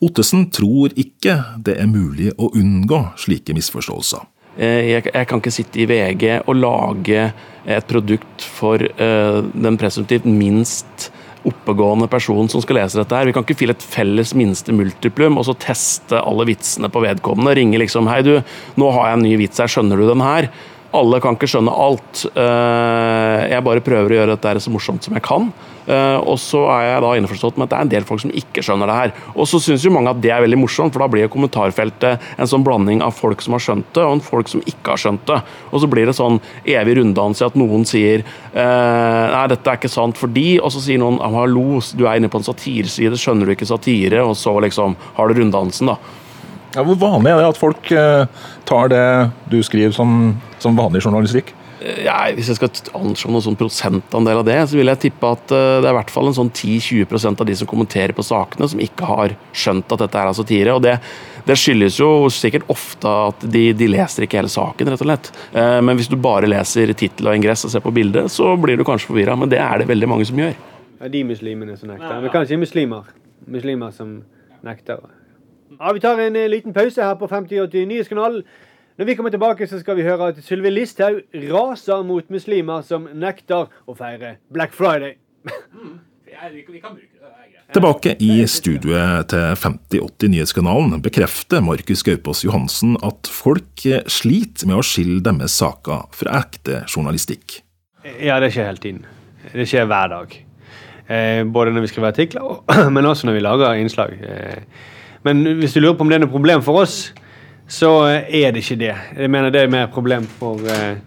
Ottesen 0.02 0.48
tror 0.50 0.90
ikke 0.98 1.36
det 1.62 1.76
er 1.78 1.86
mulig 1.86 2.32
å 2.34 2.48
unngå 2.50 2.98
slike 3.22 3.54
misforståelser. 3.54 4.24
Eh, 4.58 4.90
Jeg, 4.90 5.26
kan 5.30 5.38
ikke 5.38 5.54
sitte 5.54 5.78
i 5.78 5.86
VG 5.86 6.40
og 6.40 6.58
lage 6.58 7.28
et 7.62 7.86
produkt 7.86 8.42
for 8.42 8.82
eh, 8.82 9.38
den 9.54 9.78
presumptivt 9.78 10.26
minst 10.26 11.12
oppegående 11.46 12.08
personen 12.10 12.50
som 12.50 12.64
skal 12.64 12.80
lese 12.80 12.98
dette. 12.98 13.14
her. 13.14 13.28
Vi 13.30 13.36
kan 13.36 13.46
ikke 13.46 13.60
file 13.60 13.76
et 13.76 13.86
felles 13.86 14.34
minste 14.34 14.74
multiplum 14.74 15.38
og 15.38 15.46
så 15.46 15.54
teste 15.54 16.18
alle 16.18 16.48
vitsene 16.48 16.90
på 16.90 17.04
vedkommende. 17.06 17.54
Ringe 17.54 17.78
liksom 17.78 18.10
'Hei, 18.10 18.22
du, 18.26 18.42
nå 18.74 18.90
har 18.90 19.12
jeg 19.12 19.18
en 19.20 19.22
ny 19.22 19.36
vits 19.36 19.62
her, 19.62 19.70
skjønner 19.70 19.96
du 19.96 20.08
den 20.08 20.26
her?' 20.26 20.50
Alle 20.96 21.18
kan 21.20 21.36
ikke 21.36 21.48
skjønne 21.50 21.72
alt. 21.74 22.22
Eh, 22.32 23.48
Jeg 23.52 23.64
bare 23.64 23.82
prøver 23.84 24.08
å 24.14 24.16
gjøre 24.22 24.36
dette 24.38 24.60
så 24.64 24.70
morsomt 24.72 25.04
som 25.04 25.12
jeg 25.12 25.22
kan. 25.26 25.50
Eh, 25.86 26.16
Og 26.24 26.38
så 26.40 26.62
er 26.72 26.82
jeg 26.94 27.02
da 27.04 27.10
innforstått 27.16 27.58
med 27.58 27.66
at 27.66 27.70
det 27.70 27.76
er 27.78 27.84
en 27.84 27.90
del 27.92 28.04
folk 28.08 28.20
som 28.22 28.30
ikke 28.32 28.62
skjønner 28.64 28.88
det 28.88 28.96
her. 28.96 29.12
Og 29.36 29.44
så 29.48 29.60
syns 29.60 29.84
jo 29.84 29.92
mange 29.92 30.08
at 30.08 30.20
det 30.24 30.30
er 30.32 30.40
veldig 30.44 30.58
morsomt, 30.60 30.92
for 30.92 31.00
da 31.04 31.08
blir 31.12 31.26
jo 31.26 31.32
kommentarfeltet 31.34 32.20
en 32.38 32.46
sånn 32.48 32.64
blanding 32.64 33.02
av 33.04 33.12
folk 33.12 33.40
som 33.44 33.52
har 33.56 33.60
skjønt 33.60 33.90
det, 33.92 34.04
og 34.04 34.12
en 34.16 34.24
folk 34.24 34.48
som 34.48 34.60
ikke 34.64 34.94
har 34.94 34.96
skjønt 35.04 35.26
det. 35.28 35.42
Og 35.72 35.80
så 35.84 35.90
blir 35.92 36.06
det 36.08 36.16
sånn 36.16 36.40
evig 36.64 36.96
runddans 37.00 37.40
i 37.42 37.46
at 37.48 37.56
noen 37.60 37.84
sier 37.88 38.24
eh, 38.24 39.26
Nei, 39.28 39.46
dette 39.52 39.68
er 39.68 39.76
ikke 39.76 39.92
sant 39.92 40.16
fordi, 40.16 40.58
og 40.60 40.72
så 40.72 40.80
sier 40.80 40.98
noen 41.00 41.20
«Ah, 41.20 41.28
hallo, 41.42 41.80
du 41.96 42.06
er 42.06 42.16
inne 42.16 42.32
på 42.32 42.40
en 42.40 42.48
satireside, 42.48 43.16
skjønner 43.20 43.44
du 43.44 43.52
ikke 43.52 43.68
satire? 43.68 44.24
Og 44.24 44.36
så 44.40 44.56
liksom 44.64 44.96
har 45.16 45.28
du 45.28 45.40
runddansen, 45.40 45.92
da. 45.92 45.98
Ja, 46.76 46.82
hvor 46.84 46.98
vanlig 47.00 47.32
er 47.32 47.40
det 47.40 47.48
at 47.54 47.60
folk 47.60 47.92
eh, 47.96 48.26
tar 48.68 48.90
det 48.92 49.04
du 49.48 49.60
skriver 49.64 49.94
som, 49.96 50.34
som 50.60 50.76
vanlig 50.78 51.00
journalistikk? 51.06 51.54
Eh, 51.80 52.02
Ja, 52.04 52.18
hvis 52.34 52.48
jeg 52.50 52.58
skal 52.58 52.72
anslå 52.98 53.30
noen 53.32 53.44
sånn 53.44 53.56
prosentandel 53.56 54.40
av 54.42 54.44
det, 54.48 54.58
så 54.68 54.76
vil 54.76 54.90
jeg 54.90 55.00
tippe 55.06 55.30
at 55.32 55.52
eh, 55.54 55.78
det 55.80 55.88
er 55.88 55.94
i 55.94 55.98
hvert 56.00 56.10
fall 56.12 56.28
en 56.28 56.36
sånn 56.36 56.50
10-20% 56.52 57.40
av 57.40 57.48
de 57.48 57.56
som 57.56 57.70
kommenterer 57.70 58.12
på 58.16 58.24
sakene, 58.26 58.68
som 58.68 58.82
ikke 58.82 59.08
har 59.08 59.34
skjønt 59.56 59.94
at 59.94 60.02
dette 60.04 60.20
er 60.24 60.32
satire. 60.36 60.74
og 60.76 60.82
det, 60.84 60.96
det 61.48 61.56
skyldes 61.56 61.96
jo 62.02 62.10
sikkert 62.34 62.66
ofte 62.74 63.08
at 63.30 63.46
de, 63.48 63.68
de 63.78 63.88
leser 63.88 64.26
ikke 64.26 64.42
hele 64.42 64.52
saken, 64.52 64.90
rett 64.92 65.00
og 65.06 65.08
slett. 65.08 65.30
Eh, 65.54 65.78
Men 65.80 65.96
hvis 65.96 66.10
du 66.12 66.18
bare 66.20 66.50
leser 66.50 66.92
tittel 66.92 67.30
og 67.32 67.38
ingress 67.38 67.64
og 67.64 67.72
ser 67.72 67.84
på 67.86 67.94
bildet, 67.96 68.28
så 68.34 68.52
blir 68.60 68.76
du 68.76 68.84
kanskje 68.84 69.08
forvirra. 69.14 69.38
Men 69.40 69.48
det 69.54 69.62
er 69.64 69.80
det 69.80 69.88
veldig 69.88 70.10
mange 70.10 70.26
som 70.28 70.36
gjør. 70.42 70.52
Ja, 70.98 71.08
de 71.08 71.24
muslimene 71.24 71.78
som 71.78 71.88
nekter. 71.94 72.18
Men 72.20 72.34
kanskje 72.34 72.58
muslimer. 72.60 73.08
Muslimer 73.46 73.94
som 73.96 74.18
nekter. 74.66 75.00
Ja, 75.78 75.92
Vi 75.92 76.00
tar 76.00 76.18
en 76.18 76.36
eh, 76.36 76.48
liten 76.48 76.74
pause 76.74 77.04
her 77.04 77.14
på 77.14 77.28
5080 77.28 77.86
Nyhetskanalen. 77.86 78.42
Når 78.98 79.06
vi 79.06 79.14
kommer 79.14 79.30
tilbake, 79.30 79.66
så 79.70 79.78
skal 79.78 79.96
vi 79.96 80.02
høre 80.02 80.32
at 80.32 80.40
Sylvi 80.42 80.72
Listhaug 80.72 81.20
raser 81.52 82.02
mot 82.02 82.30
muslimer 82.34 82.82
som 82.82 83.06
nekter 83.14 83.70
å 83.86 83.94
feire 83.94 84.38
Black 84.50 84.74
Friday. 84.74 85.14
Tilbake 87.74 88.14
i 88.22 88.42
studioet 88.48 89.30
til 89.30 89.54
5080 89.58 90.32
Nyhetskanalen 90.32 91.02
bekrefter 91.04 91.62
Markus 91.64 92.02
Gaupås 92.06 92.42
Johansen 92.46 92.96
at 93.04 93.30
folk 93.30 93.86
sliter 94.10 94.70
med 94.70 94.80
å 94.80 94.84
skille 94.86 95.22
deres 95.24 95.56
saker 95.58 96.06
fra 96.14 96.42
ekte 96.42 96.82
journalistikk. 96.88 97.60
Ja, 98.18 98.38
det 98.42 98.52
skjer 98.54 98.70
hele 98.70 98.82
tiden. 98.82 99.02
Det 99.52 99.66
skjer 99.68 99.88
hver 99.90 100.10
dag. 100.14 100.38
Eh, 101.08 101.42
både 101.46 101.72
når 101.74 101.86
vi 101.86 101.90
skriver 101.92 102.12
artikler, 102.12 102.62
men 102.94 103.06
også 103.06 103.28
når 103.28 103.38
vi 103.38 103.44
lager 103.46 103.82
innslag. 103.82 104.14
Eh, 104.22 104.62
men 105.26 105.58
hvis 105.58 105.74
du 105.74 105.80
lurer 105.80 105.96
på 105.98 106.06
om 106.06 106.12
det 106.12 106.18
er 106.18 106.24
noe 106.24 106.32
problem 106.32 106.62
for 106.64 106.82
oss, 106.82 107.12
så 107.68 107.90
eh, 108.08 108.30
er 108.42 108.54
det 108.54 108.62
ikke 108.64 108.78
det. 108.80 108.94
Jeg 109.18 109.30
mener 109.30 109.52
det 109.54 109.64
er 109.64 109.72
mer 109.72 109.90
problem 109.92 110.26
for, 110.38 110.62
eh, 110.72 111.00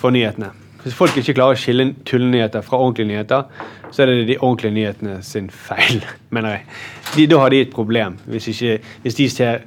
for 0.00 0.14
nyhetene. 0.14 0.50
Hvis 0.84 0.96
folk 0.96 1.16
ikke 1.16 1.36
klarer 1.38 1.56
å 1.56 1.60
skille 1.60 1.88
tullenyheter 2.04 2.64
fra 2.66 2.80
ordentlige 2.82 3.08
nyheter, 3.08 3.46
så 3.90 4.02
er 4.02 4.10
det 4.10 4.26
de 4.28 4.36
ordentlige 4.40 4.74
nyhetene 4.74 5.16
sin 5.24 5.48
feil, 5.50 6.04
mener 6.34 6.58
jeg. 6.58 6.66
De, 7.14 7.26
da 7.30 7.40
har 7.40 7.54
de 7.54 7.62
et 7.64 7.72
problem, 7.72 8.18
hvis, 8.28 8.50
ikke, 8.52 8.78
hvis 9.02 9.18
de 9.20 9.30
ser 9.32 9.64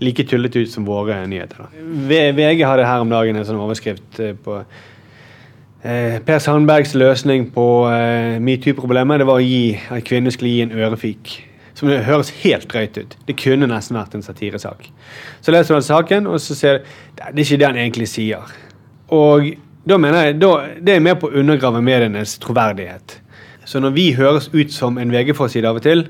like 0.00 0.24
tullete 0.26 0.64
ut 0.64 0.72
som 0.72 0.86
våre 0.88 1.20
nyheter. 1.28 1.66
Da. 1.66 1.84
VG 2.34 2.64
hadde 2.64 2.88
her 2.88 3.04
om 3.04 3.12
dagen 3.12 3.36
en 3.36 3.46
sånn 3.46 3.60
overskrift 3.60 4.20
eh, 4.22 4.34
på 4.34 4.62
Eh, 5.84 6.22
Per 6.24 6.38
Sandbergs 6.40 6.94
løsning 6.96 7.50
på 7.52 7.84
eh, 7.92 8.38
metoo-problemet 8.40 9.20
det 9.20 9.26
var 9.28 9.36
å 9.36 9.44
gi, 9.44 9.74
at 9.92 10.06
kvinner 10.08 10.32
skulle 10.32 10.54
gi 10.54 10.62
en 10.64 10.72
ørefik. 10.72 11.34
Som 11.74 11.90
det 11.90 12.04
høres 12.06 12.30
helt 12.44 12.68
drøyt 12.70 12.98
ut. 13.00 13.16
Det 13.26 13.34
kunne 13.40 13.66
nesten 13.66 13.98
vært 13.98 14.14
en 14.14 14.22
satiresak. 14.22 14.86
Så 15.42 15.54
leser 15.54 15.74
man 15.74 15.82
saken, 15.82 16.28
og 16.30 16.38
så 16.42 16.54
ser 16.54 16.78
du 16.78 16.92
det 17.18 17.26
er 17.32 17.40
ikke 17.42 17.58
det 17.60 17.66
han 17.66 17.80
egentlig 17.82 18.08
sier. 18.12 18.52
Og 19.14 19.50
da 19.84 19.98
mener 20.00 20.28
jeg, 20.28 20.38
da, 20.40 20.52
Det 20.80 20.94
er 20.94 21.02
med 21.02 21.18
på 21.20 21.28
å 21.28 21.40
undergrave 21.40 21.82
medienes 21.82 22.38
troverdighet. 22.38 23.18
Så 23.64 23.80
når 23.80 23.94
vi 23.96 24.12
høres 24.14 24.50
ut 24.52 24.72
som 24.72 24.98
en 25.00 25.10
VG-forside 25.12 25.68
av 25.68 25.80
og 25.80 25.84
til, 25.84 26.06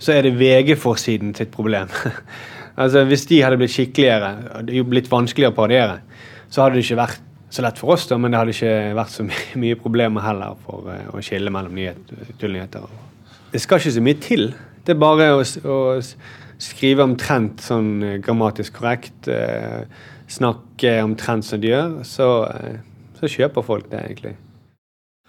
så 0.00 0.14
er 0.16 0.26
det 0.26 0.38
VG-forsiden 0.40 1.34
sitt 1.34 1.50
problem. 1.54 1.88
altså 2.80 3.04
Hvis 3.04 3.26
de 3.30 3.42
hadde 3.42 3.58
blitt 3.60 3.74
skikkeligere, 3.74 4.62
det 4.66 4.84
blitt 4.88 5.10
vanskeligere 5.10 5.54
å 5.54 5.56
parodiere, 5.56 6.00
så 6.50 6.64
hadde 6.64 6.78
det 6.78 6.86
ikke 6.86 7.02
vært 7.02 7.26
så 7.50 7.64
lett 7.66 7.78
for 7.82 7.96
oss, 7.96 8.06
da, 8.06 8.18
men 8.18 8.30
det 8.30 8.38
hadde 8.38 8.54
ikke 8.54 8.74
vært 8.94 9.14
så 9.14 9.26
my 9.26 9.38
mye 9.64 9.78
problemer 9.78 10.24
heller 10.24 10.58
for 10.66 10.86
uh, 10.86 11.06
å 11.14 11.22
skille 11.24 11.50
mellom 11.52 11.74
nyhet, 11.74 12.12
tullnyheter. 12.38 12.86
Det 13.50 13.62
skal 13.62 13.82
ikke 13.82 13.96
så 13.96 14.04
mye 14.06 14.20
til. 14.22 14.52
Det 14.90 14.96
er 14.96 15.02
bare 15.04 15.26
å, 15.38 15.42
å 15.70 15.78
skrive 16.58 17.04
omtrent 17.06 17.62
sånn 17.62 17.90
eh, 18.02 18.16
grammatisk 18.18 18.80
korrekt, 18.80 19.28
eh, 19.30 19.84
snakke 20.26 20.96
omtrent 21.04 21.46
som 21.46 21.60
de 21.62 21.70
gjør, 21.70 21.92
så, 22.02 22.26
eh, 22.50 22.80
så 23.20 23.30
kjøper 23.30 23.62
folk 23.62 23.86
det, 23.92 24.00
egentlig. 24.08 24.32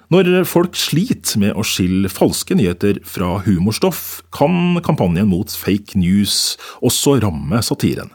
Når 0.10 0.32
folk 0.50 0.74
sliter 0.76 1.38
med 1.40 1.54
å 1.54 1.64
skille 1.64 2.10
falske 2.10 2.58
nyheter 2.58 3.04
fra 3.06 3.38
humorstoff, 3.46 4.24
kan 4.34 4.82
kampanjen 4.82 5.30
mot 5.30 5.54
fake 5.54 5.94
news 6.02 6.58
også 6.82 7.20
ramme 7.22 7.62
satiren. 7.62 8.10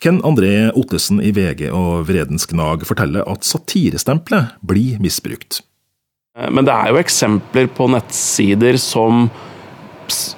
Ken 0.00 0.22
André 0.24 0.70
Ottesen 0.72 1.20
i 1.20 1.36
VG 1.36 1.68
og 1.68 2.08
Vredens 2.08 2.48
Gnag 2.48 2.88
forteller 2.88 3.28
at 3.28 3.44
satirestempelet 3.44 4.56
blir 4.64 4.96
misbrukt. 5.04 5.60
Eh, 6.38 6.48
Men 6.48 6.64
det 6.64 6.72
er 6.74 6.94
jo 6.94 7.02
eksempler 7.04 7.68
på 7.70 7.92
nettsider 7.92 8.80
som 8.80 9.28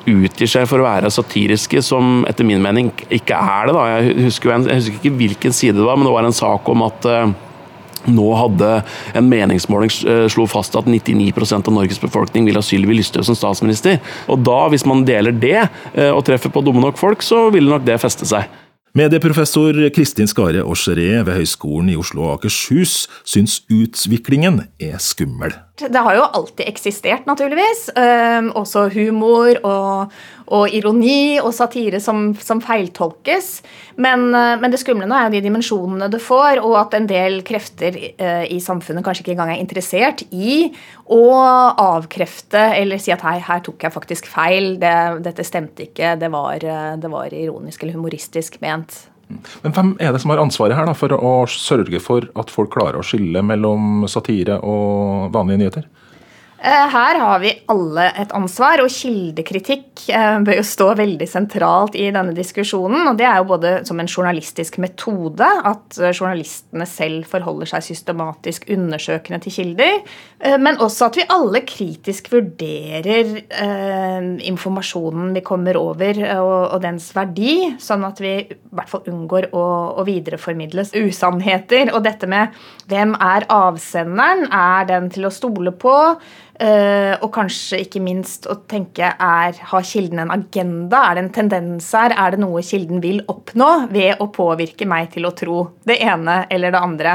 utgir 0.08 0.50
seg 0.50 0.68
for 0.70 0.82
å 0.82 0.86
være 0.86 1.10
satiriske, 1.12 1.82
som 1.84 2.22
etter 2.28 2.46
min 2.46 2.62
mening 2.64 2.92
ikke 3.08 3.36
er 3.36 3.68
det. 3.68 3.76
da. 3.76 3.84
Jeg 3.96 4.16
husker, 4.28 4.54
jeg 4.54 4.80
husker 4.80 4.98
ikke 5.00 5.18
hvilken 5.20 5.54
side 5.56 5.78
det 5.78 5.86
var, 5.86 5.98
men 5.98 6.08
det 6.08 6.14
var 6.14 6.28
en 6.28 6.36
sak 6.36 6.68
om 6.72 6.86
at 6.86 7.08
eh, 7.08 7.34
nå 8.08 8.28
hadde 8.38 8.70
en 9.18 9.28
meningsmåling 9.28 9.92
eh, 10.08 10.24
slo 10.32 10.46
fast 10.50 10.76
at 10.78 10.88
99% 10.88 11.68
av 11.68 11.76
Norges 11.76 12.00
befolkning 12.02 12.48
vil 12.48 12.58
ha 12.58 12.64
Sylvi 12.64 12.96
Lysthaug 12.98 13.26
som 13.26 13.38
statsminister. 13.38 13.98
Og 14.30 14.40
da, 14.46 14.60
hvis 14.72 14.86
man 14.88 15.04
deler 15.08 15.34
det, 15.34 15.60
eh, 15.94 16.12
og 16.12 16.24
treffer 16.28 16.52
på 16.54 16.64
dumme 16.64 16.84
nok 16.84 17.00
folk, 17.00 17.24
så 17.24 17.48
vil 17.54 17.68
nok 17.68 17.86
det 17.88 18.00
feste 18.02 18.28
seg. 18.28 18.48
Medieprofessor 18.98 19.76
Kristin 19.94 20.30
Skare 20.30 20.64
Aasjeré 20.64 21.20
ved 21.20 21.36
Høgskolen 21.36 21.92
i 21.92 21.98
Oslo 22.00 22.24
og 22.24 22.38
Akershus 22.38 23.04
syns 23.28 23.60
utviklingen 23.70 24.62
er 24.80 24.96
skummel. 25.02 25.52
Det 25.78 26.00
har 26.02 26.16
jo 26.16 26.24
alltid 26.26 26.66
eksistert, 26.66 27.26
naturligvis. 27.28 27.88
Ehm, 27.96 28.50
også 28.58 28.88
humor 28.90 29.60
og, 29.62 30.14
og 30.50 30.74
ironi 30.74 31.38
og 31.38 31.52
satire 31.54 32.00
som, 32.02 32.32
som 32.42 32.60
feiltolkes. 32.64 33.50
Men, 33.96 34.28
eh, 34.34 34.56
men 34.58 34.74
det 34.74 34.80
skumle 34.82 35.06
nå 35.06 35.14
er 35.14 35.28
jo 35.28 35.36
de 35.36 35.44
dimensjonene 35.46 36.10
det 36.10 36.20
får, 36.24 36.62
og 36.64 36.74
at 36.80 36.96
en 36.98 37.06
del 37.10 37.40
krefter 37.46 37.98
eh, 38.10 38.46
i 38.50 38.58
samfunnet 38.62 39.06
kanskje 39.06 39.24
ikke 39.24 39.36
engang 39.36 39.54
er 39.54 39.62
interessert 39.62 40.24
i 40.30 40.64
å 41.14 41.22
avkrefte 41.78 42.64
eller 42.78 43.00
si 43.02 43.14
at 43.14 43.22
hei, 43.26 43.38
her 43.44 43.62
tok 43.64 43.86
jeg 43.86 43.94
faktisk 43.94 44.28
feil, 44.30 44.74
det, 44.82 44.96
dette 45.26 45.46
stemte 45.46 45.86
ikke, 45.86 46.16
det 46.18 46.32
var, 46.34 46.58
eh, 46.64 46.96
det 46.98 47.12
var 47.12 47.30
ironisk 47.34 47.86
eller 47.86 47.98
humoristisk 48.00 48.58
ment. 48.64 49.04
Men 49.62 49.74
hvem 49.76 49.94
er 50.00 50.14
det 50.14 50.22
som 50.22 50.32
har 50.32 50.40
ansvaret 50.42 50.76
her 50.78 50.88
da, 50.88 50.94
for 50.96 51.12
å 51.14 51.32
sørge 51.52 52.00
for 52.02 52.28
at 52.38 52.52
folk 52.52 52.72
klarer 52.74 53.00
å 53.00 53.06
skille 53.06 53.42
mellom 53.44 54.06
satire 54.10 54.60
og 54.64 55.32
vanlige 55.34 55.62
nyheter? 55.62 55.88
Eh, 56.58 56.88
her 56.90 57.18
har 57.22 57.38
vi 57.38 57.52
alle 57.70 58.08
et 58.18 58.32
ansvar, 58.34 58.80
og 58.82 58.90
kildekritikk 58.90 60.08
eh, 60.10 60.40
bør 60.42 60.56
jo 60.58 60.64
stå 60.66 60.88
veldig 60.98 61.28
sentralt 61.30 61.94
i 61.94 62.08
denne 62.10 62.34
diskusjonen. 62.34 63.04
og 63.06 63.18
Det 63.20 63.28
er 63.28 63.36
jo 63.38 63.46
både 63.52 63.72
som 63.86 64.00
en 64.02 64.10
journalistisk 64.10 64.80
metode, 64.82 65.46
at 65.46 66.00
eh, 66.02 66.10
journalistene 66.10 66.86
selv 66.90 67.28
forholder 67.30 67.70
seg 67.70 67.86
systematisk 67.86 68.66
undersøkende 68.74 69.38
til 69.44 69.54
kilder, 69.54 70.00
men 70.58 70.78
også 70.82 71.08
at 71.08 71.16
vi 71.18 71.24
alle 71.34 71.60
kritisk 71.66 72.28
vurderer 72.30 73.30
informasjonen 74.46 75.32
vi 75.34 75.42
kommer 75.46 75.76
over, 75.80 76.20
og, 76.38 76.76
dens 76.82 77.08
verdi, 77.16 77.72
sånn 77.82 78.06
at 78.06 78.22
vi 78.22 78.32
i 78.46 78.58
hvert 78.70 78.90
fall 78.90 79.08
unngår 79.10 79.48
å, 79.50 79.64
videreformidles 80.06 80.94
usannheter. 80.96 81.90
Og 81.94 82.04
dette 82.06 82.28
med 82.30 82.54
hvem 82.90 83.16
er 83.18 83.48
avsenderen? 83.52 84.46
Er 84.54 84.86
den 84.88 85.10
til 85.12 85.26
å 85.26 85.34
stole 85.34 85.74
på? 85.74 85.96
Uh, 86.58 87.14
og 87.22 87.28
kanskje 87.36 87.78
ikke 87.84 88.00
minst 88.02 88.48
å 88.50 88.56
tenke 88.66 89.12
er, 89.14 89.58
har 89.70 89.84
kilden 89.86 90.24
en 90.24 90.32
agenda? 90.34 91.04
Er 91.04 91.14
det 91.14 91.22
en 91.22 91.34
tendens 91.36 91.86
her? 91.94 92.10
Er 92.10 92.34
det 92.34 92.40
noe 92.42 92.64
kilden 92.66 92.98
vil 93.04 93.20
oppnå 93.30 93.68
ved 93.92 94.18
å 94.18 94.26
påvirke 94.34 94.88
meg 94.90 95.12
til 95.12 95.28
å 95.28 95.34
tro 95.38 95.60
det 95.86 96.00
ene 96.02 96.40
eller 96.50 96.74
det 96.74 96.80
andre? 96.82 97.12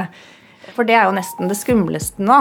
For 0.71 0.87
det 0.87 0.95
er 0.95 1.09
jo 1.09 1.17
nesten 1.17 1.51
det 1.51 1.57
skumleste 1.59 2.23
nå. 2.23 2.37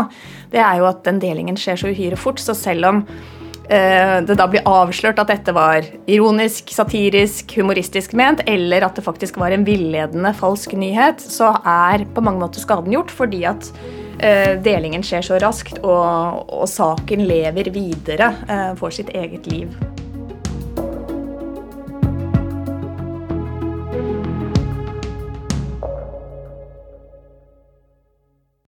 Det 0.53 0.63
er 0.63 0.79
jo 0.79 0.87
at 0.93 1.03
den 1.09 1.19
delingen 1.25 1.59
skjer 1.59 1.81
så 1.83 1.91
uhyre 1.91 2.21
fort. 2.21 2.39
Så 2.39 2.55
selv 2.55 2.87
om 2.93 3.03
uh, 3.03 4.19
det 4.23 4.39
da 4.39 4.47
blir 4.53 4.63
avslørt 4.71 5.19
at 5.25 5.33
dette 5.35 5.57
var 5.59 5.89
ironisk, 6.07 6.71
satirisk, 6.71 7.57
humoristisk 7.59 8.15
ment, 8.15 8.45
eller 8.47 8.87
at 8.87 8.95
det 8.95 9.03
faktisk 9.09 9.43
var 9.43 9.51
en 9.51 9.67
villedende 9.67 10.31
falsk 10.39 10.79
nyhet, 10.79 11.19
så 11.19 11.51
er 11.67 12.07
på 12.15 12.23
mange 12.23 12.45
måter 12.47 12.63
skaden 12.63 12.95
gjort 12.95 13.11
fordi 13.11 13.43
at 13.51 13.75
Eh, 13.75 14.02
delingen 14.63 15.03
skjer 15.07 15.25
så 15.27 15.41
raskt, 15.43 15.81
og, 15.83 16.47
og 16.53 16.69
saken 16.71 17.25
lever 17.27 17.73
videre, 17.75 18.33
eh, 18.49 18.71
får 18.79 18.99
sitt 19.01 19.11
eget 19.17 19.49
liv. 19.51 19.75